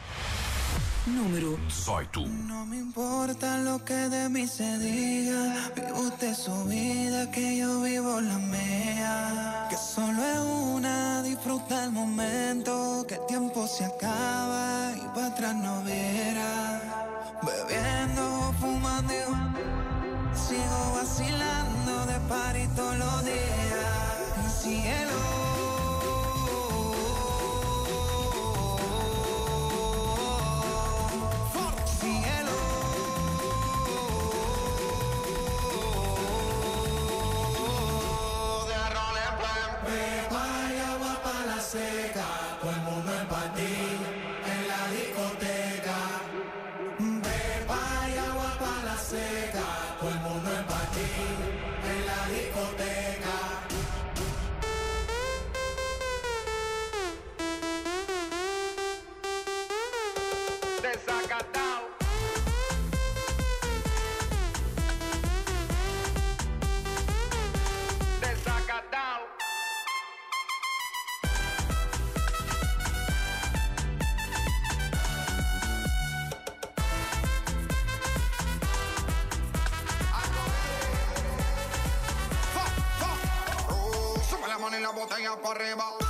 Número 1.05 1.57
18. 1.57 2.27
No 2.47 2.65
me 2.65 2.77
importa 2.77 3.57
lo 3.57 3.84
que 3.84 3.93
de 3.93 4.29
mí 4.29 4.47
se 4.47 4.77
diga, 4.77 5.71
vive 5.75 5.91
usted 5.93 6.36
su 6.36 6.65
vida, 6.65 7.31
que 7.31 7.57
yo 7.57 7.81
vivo 7.81 8.21
la 8.21 8.38
mía. 8.38 9.67
Que 9.69 9.77
solo 9.77 10.23
es 10.23 10.39
una, 10.39 11.23
disfruta 11.23 11.86
el 11.86 11.91
momento, 11.91 13.05
que 13.07 13.15
el 13.15 13.25
tiempo 13.25 13.67
se 13.67 13.86
acaba 13.86 14.91
y 14.95 15.07
para 15.15 15.27
atrás 15.27 15.55
no 15.55 15.81
viera. 15.81 16.81
Bebiendo, 17.41 18.53
fumando, 18.60 19.13
y 19.13 20.38
sigo 20.38 20.93
vacilando 20.95 22.05
de 22.05 22.19
party 22.29 22.67
todos 22.75 22.97
los 22.97 23.25
días. 23.25 24.62
Cielo. 24.62 25.40
Seca, 41.71 42.25
todo 42.60 42.69
el 42.69 42.81
mundo 42.81 43.13
en 43.13 43.27
botella 85.12 85.36
para 85.41 85.56
arriba. 85.56 86.00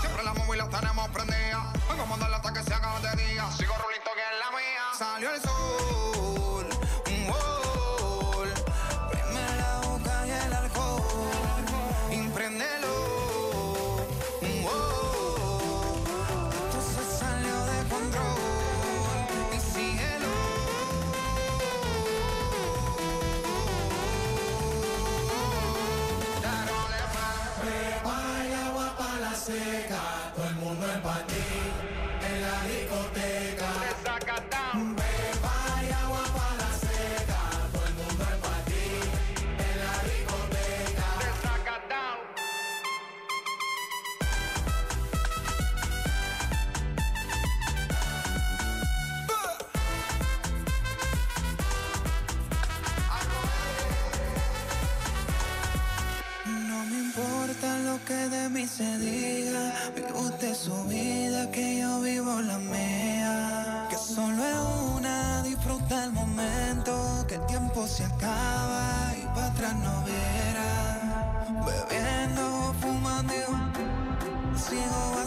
La 32.41 33.10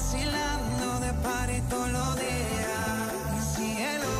vacilando 0.05 1.01
de 1.01 1.13
party 1.15 1.61
todos 1.71 1.91
los 1.91 2.17
días. 2.17 3.55
Cielo. 3.55 4.13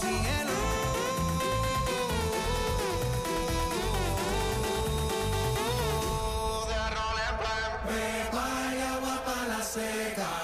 Cielo. 0.00 0.56
Y 8.74 8.80
agua 8.80 9.22
para 9.26 9.58
la 9.58 9.62
seca, 9.62 10.41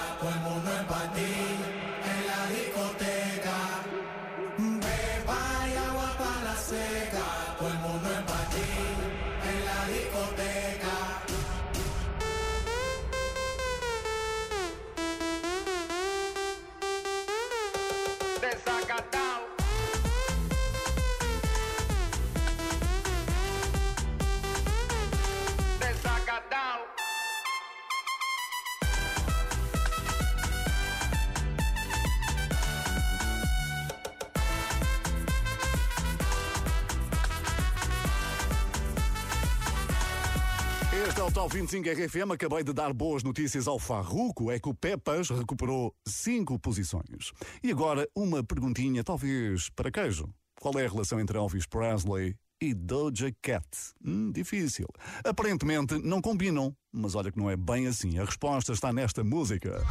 Este 41.39 41.45
o 41.45 41.49
Top 41.49 41.55
25 41.55 41.89
RFM. 41.89 42.31
Acabei 42.33 42.63
de 42.63 42.73
dar 42.73 42.91
boas 42.91 43.23
notícias 43.23 43.67
ao 43.67 43.79
Farruco. 43.79 44.51
É 44.51 44.59
que 44.59 44.67
o 44.67 44.73
Pepas 44.73 45.29
recuperou 45.29 45.95
cinco 46.05 46.59
posições. 46.59 47.31
E 47.63 47.71
agora, 47.71 48.07
uma 48.13 48.43
perguntinha, 48.43 49.03
talvez 49.03 49.69
para 49.69 49.89
queijo. 49.89 50.27
Qual 50.59 50.77
é 50.77 50.85
a 50.85 50.89
relação 50.89 51.19
entre 51.19 51.37
Elvis 51.37 51.65
Presley 51.65 52.35
e 52.61 52.73
Doja 52.73 53.33
Cat? 53.41 53.65
Hum, 54.05 54.31
difícil. 54.31 54.87
Aparentemente 55.23 55.97
não 55.99 56.21
combinam, 56.21 56.75
mas 56.91 57.15
olha 57.15 57.31
que 57.31 57.37
não 57.37 57.49
é 57.49 57.55
bem 57.55 57.87
assim. 57.87 58.19
A 58.19 58.25
resposta 58.25 58.73
está 58.73 58.91
nesta 58.91 59.23
música. 59.23 59.81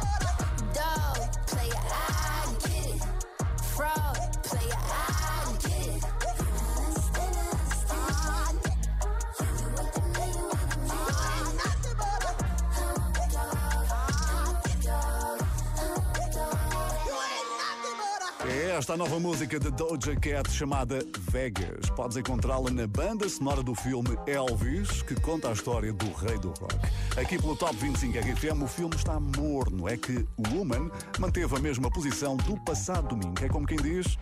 É 18.47 18.77
esta 18.77 18.93
a 18.93 18.97
nova 18.97 19.19
música 19.19 19.59
de 19.59 19.69
Doja 19.69 20.15
Cat 20.15 20.49
chamada 20.49 20.99
Vegas. 21.29 21.89
Podes 21.89 22.15
encontrá-la 22.15 22.71
na 22.71 22.87
banda 22.87 23.27
sonora 23.27 23.61
do 23.61 23.75
filme 23.75 24.17
Elvis, 24.25 25.01
que 25.01 25.13
conta 25.19 25.49
a 25.49 25.51
história 25.51 25.91
do 25.91 26.09
rei 26.13 26.37
do 26.37 26.47
rock. 26.49 26.75
Aqui 27.17 27.37
pelo 27.37 27.55
Top 27.57 27.75
25 27.75 28.17
RFM, 28.17 28.63
o 28.63 28.67
filme 28.67 28.95
está 28.95 29.19
morno. 29.19 29.89
É 29.89 29.97
que 29.97 30.25
Woman 30.53 30.89
manteve 31.19 31.53
a 31.53 31.59
mesma 31.59 31.91
posição 31.91 32.37
do 32.37 32.55
passado 32.63 33.09
domingo. 33.09 33.43
É 33.43 33.49
como 33.49 33.67
quem 33.67 33.77
diz. 33.77 34.17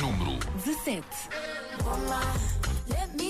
Número 0.00 0.38
17. 0.64 1.04
Woman, 1.84 2.20
let 2.88 3.14
me 3.14 3.29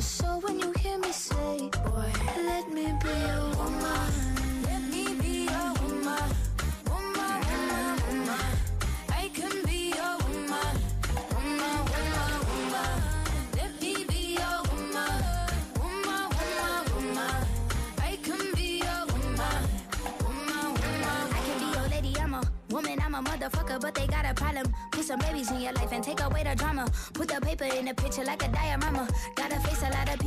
So. 0.00 0.29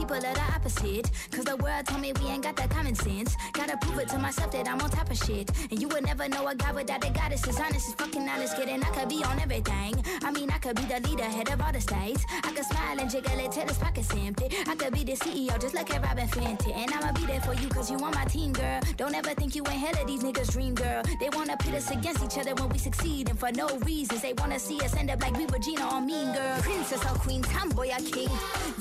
People 0.03 0.19
that 0.19 0.37
are 0.37 0.55
opposite. 0.55 1.09
Cause 1.31 1.45
the 1.45 1.55
world 1.57 1.85
told 1.85 2.01
me 2.01 2.11
we 2.19 2.27
ain't 2.27 2.43
got 2.43 2.57
that 2.57 2.69
common 2.69 2.93
sense. 2.93 3.37
Gotta 3.53 3.77
prove 3.77 3.99
it 3.99 4.09
to 4.09 4.19
myself 4.19 4.51
that 4.51 4.67
I'm 4.67 4.81
on 4.81 4.89
top 4.89 5.09
of 5.09 5.17
shit. 5.17 5.49
And 5.71 5.81
you 5.81 5.87
would 5.87 6.05
never 6.05 6.27
know 6.27 6.45
a 6.47 6.55
guy 6.55 6.73
without 6.73 7.07
a 7.07 7.11
goddess 7.11 7.47
is 7.47 7.57
honest, 7.57 7.87
is 7.87 7.93
fucking 7.95 8.27
honest, 8.27 8.57
kidding. 8.57 8.83
I 8.83 8.89
could 8.95 9.07
be 9.07 9.23
on 9.23 9.39
everything. 9.39 9.93
I 10.23 10.31
mean, 10.31 10.49
I 10.51 10.57
could 10.57 10.75
be 10.75 10.83
the 10.83 10.99
leader, 11.07 11.23
head 11.23 11.49
of 11.53 11.61
all 11.61 11.71
the 11.71 11.79
states. 11.79 12.25
I 12.43 12.51
could 12.51 12.65
smile 12.65 12.99
and 12.99 13.09
jiggle 13.09 13.39
it 13.39 13.51
till 13.53 13.67
his 13.67 13.77
pockets 13.77 14.13
empty. 14.13 14.47
I 14.67 14.75
could 14.75 14.93
be 14.93 15.05
the 15.05 15.13
CEO, 15.13 15.59
just 15.61 15.73
like 15.73 15.95
a 15.95 15.99
Robin 16.01 16.27
Fenty. 16.27 16.75
And 16.75 16.91
I'ma 16.91 17.13
be 17.13 17.25
there 17.25 17.41
for 17.41 17.53
you 17.53 17.69
cause 17.69 17.89
you 17.89 17.97
on 17.99 18.13
my 18.13 18.25
team, 18.25 18.51
girl. 18.51 18.81
Don't 18.97 19.15
ever 19.15 19.33
think 19.35 19.55
you 19.55 19.63
ain't 19.69 19.79
hell 19.79 20.01
of 20.01 20.07
these 20.07 20.23
niggas' 20.23 20.51
dream, 20.51 20.75
girl. 20.75 21.01
They 21.21 21.29
wanna 21.29 21.55
pit 21.55 21.75
us 21.75 21.89
against 21.91 22.23
each 22.25 22.37
other 22.37 22.53
when 22.55 22.67
we 22.69 22.77
succeed. 22.77 23.29
And 23.29 23.39
for 23.39 23.51
no 23.53 23.67
reasons, 23.79 24.21
they 24.21 24.33
wanna 24.33 24.59
see 24.59 24.81
us 24.81 24.95
end 24.97 25.09
up 25.11 25.21
like 25.21 25.37
we 25.37 25.45
Regina 25.45 25.87
or 25.93 26.01
Mean 26.01 26.33
Girl. 26.33 26.61
Princess 26.61 27.03
or 27.05 27.15
Queen, 27.23 27.41
tomboy 27.41 27.87
or 27.87 28.03
king. 28.11 28.29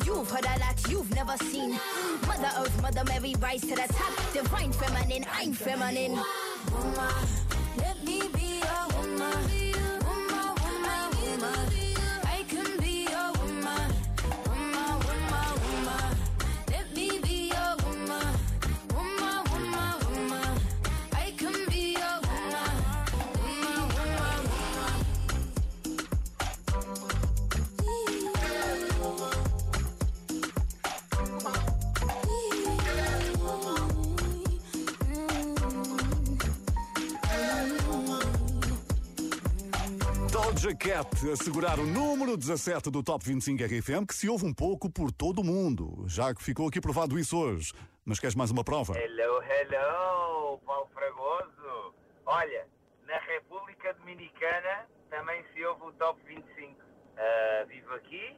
You've 0.05 0.29
heard 0.29 0.47
a 0.47 0.59
lot 0.59 0.73
you've 0.89 1.12
never 1.15 1.37
seen. 1.39 1.79
Mother 2.27 2.51
Earth, 2.59 2.83
Mother 2.83 3.05
Mary, 3.05 3.35
rise 3.41 3.61
to 3.63 3.75
the 3.75 3.89
top. 3.93 4.33
Divine 4.33 4.73
feminine, 4.73 5.25
I'm 5.33 5.53
feminine. 5.53 6.19
woman. 6.73 7.62
Doja 40.73 40.77
Cat 40.77 41.09
o 41.81 41.87
número 41.87 42.37
17 42.37 42.91
do 42.91 43.03
Top 43.03 43.25
25 43.25 43.63
RFM, 43.65 44.07
que 44.07 44.15
se 44.15 44.29
ouve 44.29 44.47
um 44.47 44.55
pouco 44.55 44.91
por 44.91 45.13
todo 45.13 45.41
o 45.41 45.45
mundo, 45.45 46.05
já 46.07 46.35
que 46.35 46.43
ficou 46.43 46.69
aqui 46.69 46.81
provado 46.81 47.19
isso 47.19 47.39
hoje. 47.39 47.73
Mas 48.05 48.19
queres 48.19 48.35
mais 48.35 48.51
uma 48.51 48.65
prova? 48.65 48.97
Hello, 48.99 49.43
hello, 49.43 50.59
Paulo 50.65 50.89
Fragoso. 50.95 51.95
Olha, 52.27 52.67
na 53.07 53.19
República 53.19 53.93
Dominicana 53.95 54.87
também 55.11 55.45
se 55.53 55.65
ouve 55.65 55.83
o 55.85 55.93
Top 55.93 56.19
25. 56.27 56.81
Ah, 57.17 57.65
vivo 57.69 57.93
aqui 57.95 58.37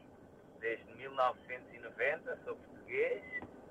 desde 0.61 0.93
1990, 0.95 2.39
sou 2.45 2.57
português. 2.57 3.23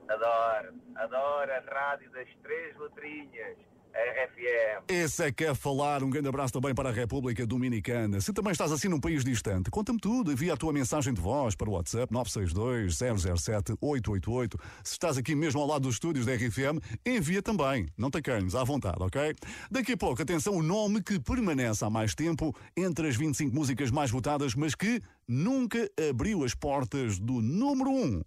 Adoro, 0.07 0.73
adoro 0.95 1.51
a 1.51 1.59
rádio 1.59 2.09
das 2.11 2.29
três 2.41 2.77
letrinhas. 2.77 3.57
RFM. 3.93 4.85
Esse 4.89 5.25
é 5.25 5.31
que 5.31 5.45
é 5.45 5.53
falar. 5.53 6.03
Um 6.03 6.09
grande 6.09 6.27
abraço 6.27 6.51
também 6.51 6.73
para 6.73 6.89
a 6.89 6.91
República 6.91 7.45
Dominicana. 7.45 8.19
Se 8.19 8.33
também 8.33 8.51
estás 8.51 8.71
assim 8.71 8.87
num 8.87 8.99
país 8.99 9.23
distante, 9.23 9.69
conta-me 9.69 9.99
tudo. 9.99 10.31
Envia 10.31 10.53
a 10.53 10.57
tua 10.57 10.73
mensagem 10.73 11.13
de 11.13 11.21
voz 11.21 11.55
para 11.55 11.69
o 11.69 11.73
WhatsApp 11.73 12.11
962-007-888. 12.13 14.59
Se 14.83 14.93
estás 14.93 15.17
aqui 15.17 15.35
mesmo 15.35 15.61
ao 15.61 15.67
lado 15.67 15.83
dos 15.83 15.95
estúdios 15.95 16.25
da 16.25 16.33
RFM, 16.33 16.79
envia 17.05 17.41
também. 17.41 17.87
Não 17.95 18.09
te 18.09 18.17
acanhes, 18.17 18.55
à 18.55 18.63
vontade, 18.63 18.97
ok? 18.99 19.35
Daqui 19.69 19.93
a 19.93 19.97
pouco, 19.97 20.21
atenção, 20.21 20.55
o 20.55 20.63
nome 20.63 21.01
que 21.01 21.19
permanece 21.19 21.85
há 21.85 21.89
mais 21.89 22.15
tempo 22.15 22.55
entre 22.75 23.07
as 23.07 23.15
25 23.15 23.55
músicas 23.55 23.91
mais 23.91 24.09
votadas, 24.09 24.55
mas 24.55 24.73
que 24.73 25.01
nunca 25.27 25.87
abriu 26.09 26.43
as 26.43 26.55
portas 26.55 27.19
do 27.19 27.41
número 27.41 27.91
1. 27.91 28.21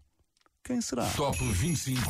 Quem 0.62 0.80
será? 0.80 1.06
Top 1.10 1.36
25. 1.38 2.00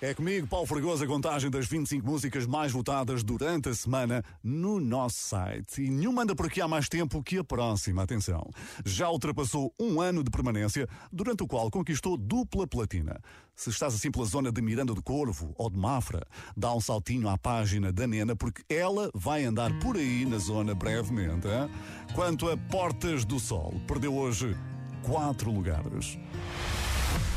É 0.00 0.12
comigo, 0.12 0.46
Paulo 0.46 0.66
Fregoso, 0.66 1.02
a 1.02 1.06
contagem 1.06 1.50
das 1.50 1.66
25 1.66 2.06
músicas 2.06 2.44
mais 2.44 2.70
votadas 2.70 3.22
durante 3.22 3.70
a 3.70 3.74
semana 3.74 4.22
no 4.44 4.78
nosso 4.78 5.16
site. 5.16 5.80
E 5.80 5.90
nenhuma 5.90 6.22
anda 6.22 6.36
por 6.36 6.44
aqui 6.44 6.60
há 6.60 6.68
mais 6.68 6.86
tempo 6.86 7.22
que 7.22 7.38
a 7.38 7.44
próxima. 7.44 8.02
Atenção. 8.02 8.50
Já 8.84 9.08
ultrapassou 9.08 9.72
um 9.80 9.98
ano 9.98 10.22
de 10.22 10.30
permanência, 10.30 10.86
durante 11.10 11.44
o 11.44 11.46
qual 11.46 11.70
conquistou 11.70 12.18
dupla 12.18 12.66
platina. 12.66 13.18
Se 13.54 13.70
estás 13.70 13.94
assim 13.94 14.10
pela 14.10 14.26
zona 14.26 14.52
de 14.52 14.60
Miranda 14.60 14.92
do 14.92 15.02
Corvo 15.02 15.54
ou 15.56 15.70
de 15.70 15.78
Mafra, 15.78 16.26
dá 16.54 16.74
um 16.74 16.80
saltinho 16.80 17.26
à 17.30 17.38
página 17.38 17.90
da 17.90 18.06
Nena, 18.06 18.36
porque 18.36 18.62
ela 18.68 19.10
vai 19.14 19.44
andar 19.44 19.72
por 19.78 19.96
aí 19.96 20.26
na 20.26 20.36
zona 20.36 20.74
brevemente. 20.74 21.48
Hein? 21.48 21.70
Quanto 22.14 22.50
a 22.50 22.56
Portas 22.58 23.24
do 23.24 23.40
Sol, 23.40 23.72
perdeu 23.88 24.14
hoje 24.14 24.54
quatro 25.02 25.50
lugares. 25.50 26.18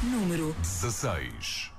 Número 0.03 0.53
16. 0.61 1.78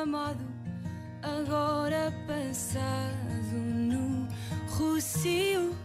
Amado, 0.00 0.42
agora 1.22 2.10
passado 2.26 3.52
no 3.52 4.26
Rocio. 4.70 5.76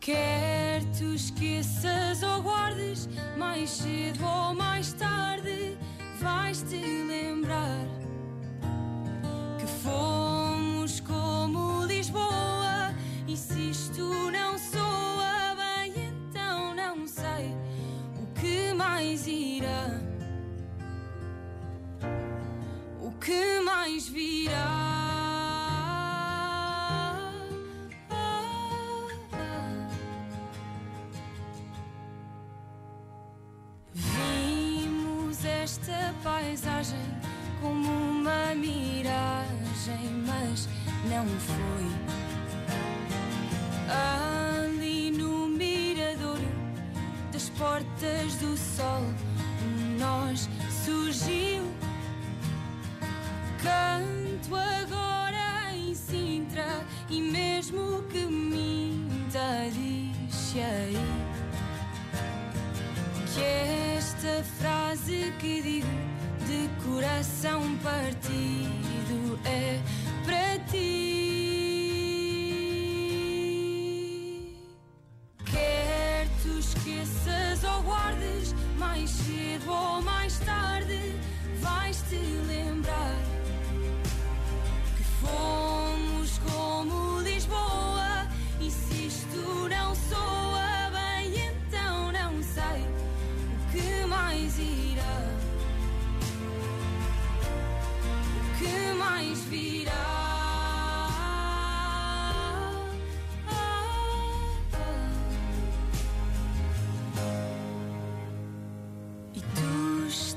Quer 0.00 0.82
tu 0.98 1.14
esqueças 1.14 2.22
ou 2.22 2.42
guardes, 2.42 3.08
mais 3.36 3.70
cedo 3.70 4.24
ou 4.24 4.54
mais 4.54 4.92
tarde, 4.94 5.78
vais-te 6.20 6.76
lembrar 6.76 7.97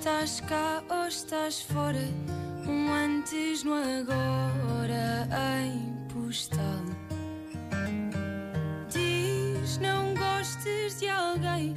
estás 0.02 0.40
cá 0.40 0.84
ou 0.90 1.08
estás 1.08 1.62
fora? 1.62 2.04
Um 2.68 2.92
antes 2.92 3.64
no 3.64 3.76
agora 3.76 5.28
em 5.62 5.96
postal. 6.12 6.66
Diz 8.90 9.78
não 9.78 10.16
gostes 10.16 11.00
de 11.00 11.08
alguém 11.08 11.76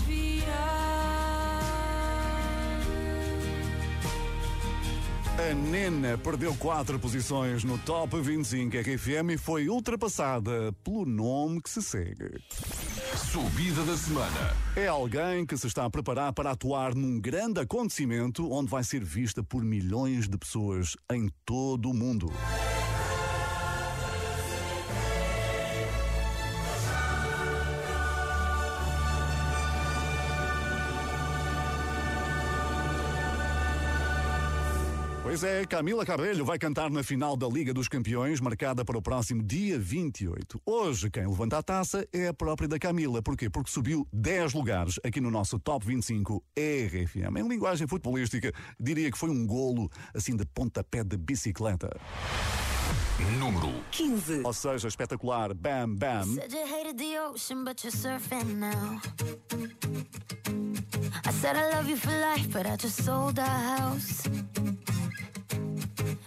virá? 0.00 0.94
A 5.36 5.52
Nena 5.52 6.16
perdeu 6.16 6.54
quatro 6.54 6.98
posições 6.98 7.64
no 7.64 7.76
Top 7.78 8.20
25 8.20 8.76
RFM 8.76 9.32
e 9.34 9.36
foi 9.36 9.68
ultrapassada 9.68 10.72
pelo 10.84 11.04
nome 11.04 11.60
que 11.60 11.68
se 11.68 11.82
segue. 11.82 12.40
Subida 13.16 13.82
da 13.84 13.96
semana. 13.96 14.56
É 14.76 14.86
alguém 14.86 15.44
que 15.44 15.56
se 15.56 15.66
está 15.66 15.84
a 15.84 15.90
preparar 15.90 16.32
para 16.32 16.52
atuar 16.52 16.94
num 16.94 17.20
grande 17.20 17.60
acontecimento 17.60 18.50
onde 18.50 18.70
vai 18.70 18.84
ser 18.84 19.04
vista 19.04 19.42
por 19.42 19.64
milhões 19.64 20.28
de 20.28 20.38
pessoas 20.38 20.96
em 21.12 21.28
todo 21.44 21.90
o 21.90 21.94
mundo. 21.94 22.32
Pois 35.34 35.42
é, 35.42 35.66
Camila 35.66 36.06
Cabello 36.06 36.44
vai 36.44 36.56
cantar 36.60 36.88
na 36.88 37.02
final 37.02 37.36
da 37.36 37.48
Liga 37.48 37.74
dos 37.74 37.88
Campeões, 37.88 38.40
marcada 38.40 38.84
para 38.84 38.96
o 38.96 39.02
próximo 39.02 39.42
dia 39.42 39.76
28. 39.76 40.62
Hoje, 40.64 41.10
quem 41.10 41.26
levanta 41.26 41.58
a 41.58 41.62
taça 41.62 42.06
é 42.12 42.28
a 42.28 42.32
própria 42.32 42.68
da 42.68 42.78
Camila. 42.78 43.20
Porquê? 43.20 43.50
Porque 43.50 43.68
subiu 43.68 44.06
10 44.12 44.54
lugares 44.54 45.00
aqui 45.02 45.20
no 45.20 45.32
nosso 45.32 45.58
Top 45.58 45.84
25 45.84 46.40
RFM. 46.56 47.36
Em 47.36 47.48
linguagem 47.48 47.84
futebolística, 47.88 48.52
diria 48.78 49.10
que 49.10 49.18
foi 49.18 49.28
um 49.28 49.44
golo 49.44 49.90
assim 50.14 50.36
de 50.36 50.46
pontapé 50.46 51.02
de 51.02 51.16
bicicleta. 51.16 51.90
Número 53.40 53.72
15. 53.90 54.42
Ou 54.44 54.52
seja, 54.52 54.86
espetacular. 54.86 55.52
Bam, 55.52 55.96
bam. 55.96 56.26
Said 56.26 56.52
you 56.52 56.64
hated 56.64 56.96
the 56.96 57.18
ocean, 57.18 57.64
but 57.64 57.82
you're 57.82 57.90
surfing 57.90 58.60
now. 58.60 59.00
I 61.26 61.32
said 61.32 61.56
I 61.56 61.74
love 61.74 61.90
you 61.90 61.96
for 61.96 62.12
life, 62.12 62.52
but 62.52 62.66
I 62.66 62.76
just 62.76 63.02
sold 63.02 63.40
our 63.40 63.78
house. 63.78 64.22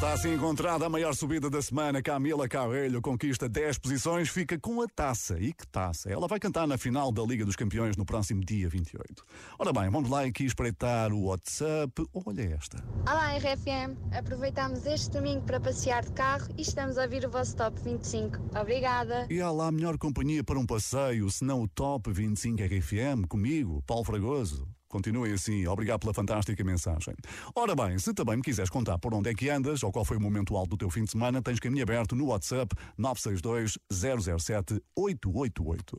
Está 0.00 0.14
assim 0.14 0.32
encontrada 0.32 0.86
a 0.86 0.88
maior 0.88 1.14
subida 1.14 1.50
da 1.50 1.60
semana. 1.60 2.00
Camila 2.00 2.48
Cabello 2.48 3.02
conquista 3.02 3.46
10 3.46 3.76
posições, 3.76 4.30
fica 4.30 4.58
com 4.58 4.80
a 4.80 4.88
taça. 4.88 5.38
E 5.38 5.52
que 5.52 5.66
taça? 5.66 6.10
Ela 6.10 6.26
vai 6.26 6.40
cantar 6.40 6.66
na 6.66 6.78
final 6.78 7.12
da 7.12 7.22
Liga 7.22 7.44
dos 7.44 7.54
Campeões 7.54 7.98
no 7.98 8.06
próximo 8.06 8.42
dia 8.42 8.66
28. 8.66 9.22
Ora 9.58 9.74
bem, 9.74 9.90
vamos 9.90 10.08
lá 10.08 10.24
aqui 10.24 10.46
espreitar 10.46 11.12
o 11.12 11.24
WhatsApp. 11.24 11.92
Olha 12.14 12.56
esta. 12.58 12.82
Olá, 13.02 13.36
RFM. 13.36 13.94
Aproveitamos 14.16 14.86
este 14.86 15.10
domingo 15.10 15.42
para 15.42 15.60
passear 15.60 16.02
de 16.02 16.12
carro 16.12 16.48
e 16.56 16.62
estamos 16.62 16.96
a 16.96 17.02
ouvir 17.02 17.26
o 17.26 17.30
vosso 17.30 17.54
Top 17.54 17.78
25. 17.78 18.38
Obrigada. 18.58 19.26
E 19.28 19.38
há 19.42 19.50
lá 19.50 19.66
a 19.66 19.72
melhor 19.72 19.98
companhia 19.98 20.42
para 20.42 20.58
um 20.58 20.64
passeio, 20.64 21.30
se 21.30 21.44
não 21.44 21.60
o 21.60 21.68
Top 21.68 22.10
25 22.10 22.56
RFM, 22.62 23.28
comigo, 23.28 23.82
Paulo 23.86 24.04
Fragoso. 24.04 24.66
Continuem 24.90 25.32
assim, 25.32 25.68
obrigado 25.68 26.00
pela 26.00 26.12
fantástica 26.12 26.64
mensagem. 26.64 27.14
Ora 27.54 27.76
bem, 27.76 27.96
se 27.96 28.12
também 28.12 28.36
me 28.36 28.42
quiseres 28.42 28.68
contar 28.68 28.98
por 28.98 29.14
onde 29.14 29.30
é 29.30 29.34
que 29.34 29.48
andas 29.48 29.84
ou 29.84 29.92
qual 29.92 30.04
foi 30.04 30.16
o 30.16 30.20
momento 30.20 30.56
alto 30.56 30.70
do 30.70 30.76
teu 30.76 30.90
fim 30.90 31.04
de 31.04 31.12
semana, 31.12 31.40
tens 31.40 31.60
caminho 31.60 31.84
aberto 31.84 32.16
no 32.16 32.26
WhatsApp 32.26 32.74
962 32.98 33.78
007 33.88 34.82
888. 34.96 35.96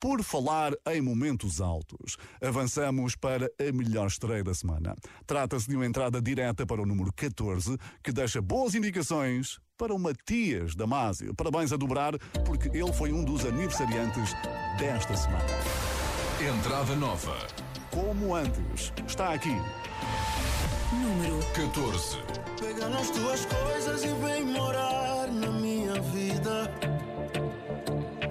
Por 0.00 0.24
falar 0.24 0.72
em 0.88 1.00
momentos 1.00 1.60
altos, 1.60 2.16
avançamos 2.42 3.14
para 3.14 3.48
a 3.60 3.72
melhor 3.72 4.08
estreia 4.08 4.42
da 4.42 4.52
semana. 4.52 4.96
Trata-se 5.24 5.68
de 5.68 5.76
uma 5.76 5.86
entrada 5.86 6.20
direta 6.20 6.66
para 6.66 6.82
o 6.82 6.86
número 6.86 7.12
14, 7.12 7.78
que 8.02 8.10
deixa 8.10 8.42
boas 8.42 8.74
indicações 8.74 9.60
para 9.78 9.94
o 9.94 9.98
Matias 10.00 10.74
Damasio. 10.74 11.32
Parabéns 11.36 11.72
a 11.72 11.76
dobrar, 11.76 12.18
porque 12.44 12.68
ele 12.76 12.92
foi 12.92 13.12
um 13.12 13.24
dos 13.24 13.46
aniversariantes 13.46 14.32
desta 14.78 15.16
semana. 15.16 15.46
Entrada 16.40 16.96
nova 16.96 17.36
como 17.92 18.34
antes. 18.34 18.92
Está 19.06 19.34
aqui. 19.34 19.56
Número 20.92 21.38
14. 21.54 22.18
Pega 22.58 22.88
nas 22.88 23.10
tuas 23.10 23.46
coisas 23.46 24.04
e 24.04 24.08
vem 24.08 24.44
morar 24.44 25.28
na 25.28 25.48
minha 25.48 26.00
vida. 26.00 26.70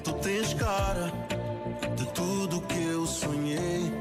Tu 0.03 0.13
tens 0.13 0.53
cara 0.55 1.11
de 1.95 2.05
tudo 2.07 2.61
que 2.61 2.83
eu 2.83 3.05
sonhei. 3.05 3.91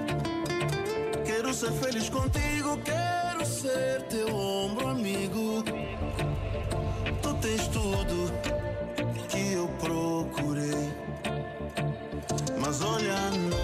Quero 1.25 1.53
ser 1.53 1.73
feliz 1.73 2.09
contigo, 2.09 2.79
quero 2.85 3.45
ser 3.45 4.03
teu 4.09 4.35
ombro 4.35 4.89
amigo. 4.89 5.63
Tu 7.23 7.35
tens 7.35 7.69
tudo 7.69 8.33
que 9.29 9.53
eu 9.53 9.69
procurei. 9.79 10.91
Mas 12.59 12.83
olha, 12.83 13.17
não 13.31 13.60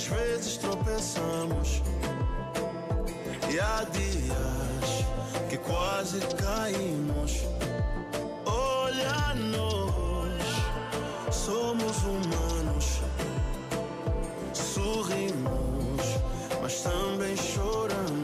às 0.00 0.06
vezes 0.06 0.56
tropeçamos. 0.56 1.82
E 3.52 3.60
há 3.60 3.84
dias 3.92 5.04
que 5.50 5.58
quase 5.58 6.20
caímos. 6.36 7.42
Olha-nos, 8.46 9.74
somos 11.30 11.98
humanos. 11.98 13.00
Sorrimos, 14.54 16.02
mas 16.62 16.80
também 16.80 17.36
choramos. 17.36 18.19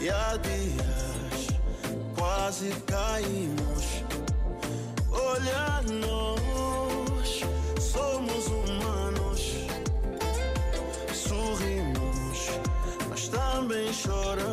E 0.00 0.08
há 0.08 0.36
dias 0.36 1.48
quase 2.16 2.70
caímos. 2.86 4.04
Olha 5.10 5.82
nós, 5.90 7.40
somos 7.80 8.46
humanos, 8.46 9.66
sorrimos, 11.12 12.48
mas 13.08 13.26
também 13.26 13.92
choramos. 13.92 14.47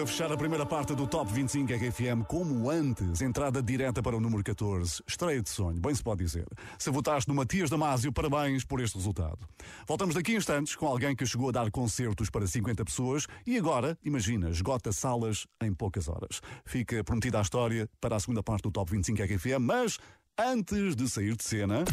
A 0.00 0.06
fechar 0.06 0.32
a 0.32 0.36
primeira 0.36 0.64
parte 0.64 0.94
do 0.94 1.06
Top 1.06 1.30
25 1.30 1.72
RFM 1.74 2.24
como 2.26 2.70
antes, 2.70 3.20
entrada 3.20 3.62
direta 3.62 4.02
para 4.02 4.16
o 4.16 4.20
número 4.20 4.42
14. 4.42 5.02
Estreia 5.06 5.42
de 5.42 5.50
sonho, 5.50 5.78
bem 5.78 5.94
se 5.94 6.02
pode 6.02 6.24
dizer. 6.24 6.46
Se 6.78 6.90
votaste 6.90 7.28
no 7.28 7.34
Matias 7.34 7.68
Damasio, 7.68 8.10
parabéns 8.10 8.64
por 8.64 8.80
este 8.80 8.96
resultado. 8.96 9.38
Voltamos 9.86 10.14
daqui 10.14 10.34
a 10.34 10.38
instantes 10.38 10.74
com 10.74 10.86
alguém 10.86 11.14
que 11.14 11.26
chegou 11.26 11.50
a 11.50 11.52
dar 11.52 11.70
concertos 11.70 12.30
para 12.30 12.46
50 12.46 12.84
pessoas 12.84 13.26
e 13.46 13.58
agora, 13.58 13.98
imagina, 14.02 14.48
esgota 14.48 14.90
salas 14.90 15.46
em 15.62 15.74
poucas 15.74 16.08
horas. 16.08 16.40
Fica 16.64 17.04
prometida 17.04 17.38
a 17.38 17.42
história 17.42 17.88
para 18.00 18.16
a 18.16 18.20
segunda 18.20 18.42
parte 18.42 18.62
do 18.62 18.70
Top 18.70 18.90
25 18.90 19.22
RFM, 19.22 19.60
mas 19.60 19.98
antes 20.38 20.96
de 20.96 21.08
sair 21.10 21.36
de 21.36 21.44
cena. 21.44 21.84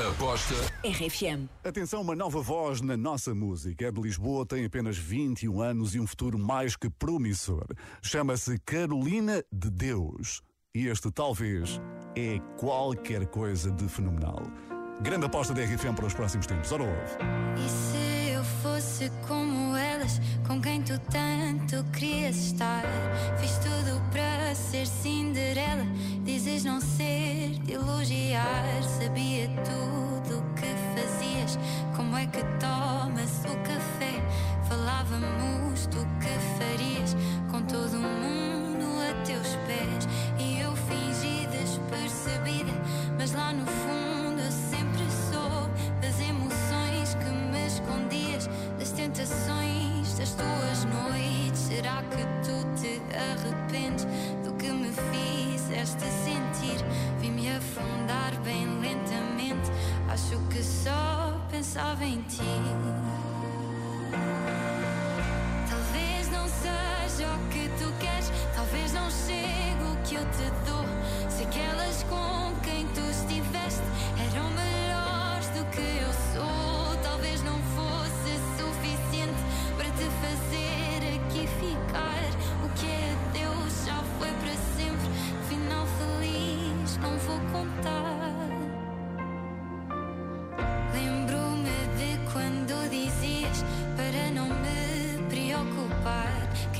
Aposta 0.00 0.54
RFM. 0.82 1.46
Atenção, 1.62 2.00
uma 2.00 2.16
nova 2.16 2.40
voz 2.40 2.80
na 2.80 2.96
nossa 2.96 3.34
música. 3.34 3.86
É 3.86 3.92
de 3.92 4.00
Lisboa, 4.00 4.46
tem 4.46 4.64
apenas 4.64 4.96
21 4.96 5.60
anos 5.60 5.94
e 5.94 6.00
um 6.00 6.06
futuro 6.06 6.38
mais 6.38 6.74
que 6.74 6.88
promissor. 6.88 7.66
Chama-se 8.00 8.58
Carolina 8.60 9.44
de 9.52 9.68
Deus. 9.68 10.40
E 10.74 10.86
este, 10.86 11.10
talvez, 11.10 11.78
é 12.16 12.38
qualquer 12.56 13.26
coisa 13.26 13.70
de 13.70 13.86
fenomenal. 13.86 14.42
Grande 15.02 15.26
aposta 15.26 15.52
da 15.52 15.62
RFM 15.62 15.94
para 15.94 16.06
os 16.06 16.14
próximos 16.14 16.46
tempos. 16.46 16.72
Ora, 16.72 16.84
ouve. 16.84 17.62
E 17.62 17.68
se 17.68 18.30
eu 18.32 18.42
fosse 18.62 19.10
como 19.28 19.76
elas, 19.76 20.18
com 20.46 20.58
quem 20.60 20.80
tu 20.82 20.98
tanto 21.10 21.84
querias 21.92 22.36
estar? 22.36 22.82
Fiz 23.38 23.58
tudo 23.58 24.00
para 24.10 24.31
ser 24.54 24.86
Cinderela, 24.86 25.86
dizes 26.24 26.64
não 26.64 26.80
ser 26.80 27.58
de 27.64 27.72
elogiar. 27.72 28.82
Sabia 28.82 29.48
tudo 29.64 30.38
o 30.38 30.54
que 30.54 30.66
fazias, 30.94 31.58
como 31.96 32.16
é 32.16 32.26
que 32.26 32.42
tomas 32.60 33.44
o 33.44 33.56
café? 33.62 34.22
Falávamos 34.68 35.86
do 35.86 36.04
que 36.20 36.34
farias 36.58 37.16
com 37.50 37.62
todo 37.62 37.96
mundo 37.98 38.84
a 39.08 39.24
teus 39.24 39.56
pés. 39.66 40.08
E 40.38 40.60
eu 40.60 40.74
fingi 40.76 41.46
despercebida, 41.46 42.72
mas 43.18 43.32
lá 43.32 43.52
no 43.52 43.66
fundo 43.66 44.40
eu 44.40 44.52
sempre 44.52 45.02
soube 45.30 45.72
das 46.00 46.20
emoções 46.20 47.14
que 47.14 47.30
me 47.30 47.66
escondias, 47.66 48.48
das 48.78 48.90
tentações 48.92 49.91
das 50.14 50.34
tuas 50.34 50.84
noites. 50.84 51.60
Será 51.60 52.02
que 52.10 52.22
tu 52.44 52.80
te 52.80 53.00
arrependes 53.16 54.06
do 54.44 54.52
que 54.54 54.70
me 54.70 54.90
fizeste 54.92 56.04
sentir? 56.24 56.84
Vi-me 57.20 57.50
afundar 57.56 58.32
bem 58.44 58.66
lentamente, 58.80 59.70
acho 60.08 60.38
que 60.48 60.62
só 60.62 61.40
pensava 61.50 62.04
em 62.04 62.20
ti. 62.22 62.42
Talvez 65.68 66.30
não 66.30 66.46
seja 66.48 67.28
o 67.28 67.48
que 67.48 67.68
tu 67.78 67.92
queres, 67.98 68.30
talvez 68.54 68.92
não 68.92 69.10
chegue 69.10 69.82
o 69.92 69.96
que 70.04 70.14
eu 70.16 70.24
te 70.30 70.50
dou. 70.66 70.84
Se 71.30 71.44
aquelas 71.44 72.02
com 72.04 72.52
quem 72.62 72.86
tu 72.88 73.00
estiveste 73.10 73.82
eram 74.18 74.50
melhores 74.50 75.48
do 75.48 75.64
que 75.70 75.80
eu 75.80 76.11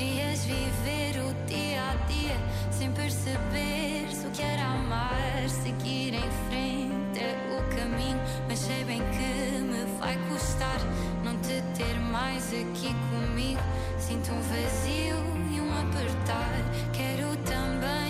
querias 0.02 0.44
viver 0.44 1.20
o 1.20 1.46
dia 1.46 1.80
a 1.80 1.94
dia 2.06 2.36
sem 2.72 2.90
perceber 2.90 4.08
o 4.26 4.30
que 4.30 4.42
era 4.42 4.64
amar. 4.64 5.48
Seguir 5.48 6.14
em 6.14 6.30
frente 6.48 7.20
é 7.20 7.36
o 7.56 7.76
caminho, 7.76 8.20
mas 8.48 8.58
sei 8.58 8.84
bem 8.84 8.98
que 8.98 9.58
me 9.60 9.84
vai 10.00 10.16
custar 10.28 10.80
não 11.24 11.36
te 11.38 11.62
ter 11.76 11.94
mais 12.00 12.48
aqui 12.48 12.92
comigo. 13.10 13.60
Sinto 13.98 14.32
um 14.32 14.40
vazio 14.40 15.16
e 15.54 15.60
um 15.60 15.72
apertar. 15.80 16.58
Quero 16.92 17.36
também. 17.44 18.01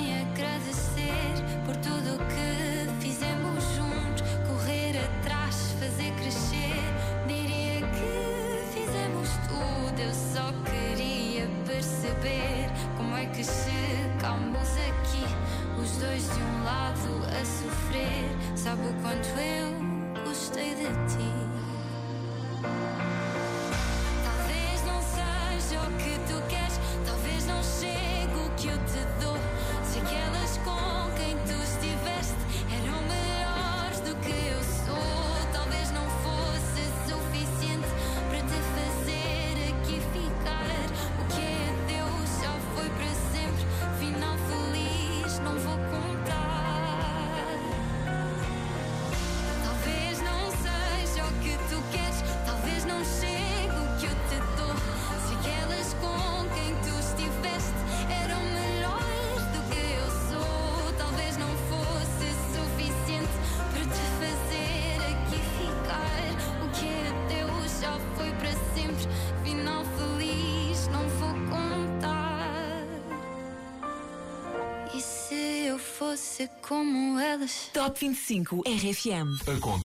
Top 77.83 77.99
25 77.99 78.63
RFM. 78.65 79.43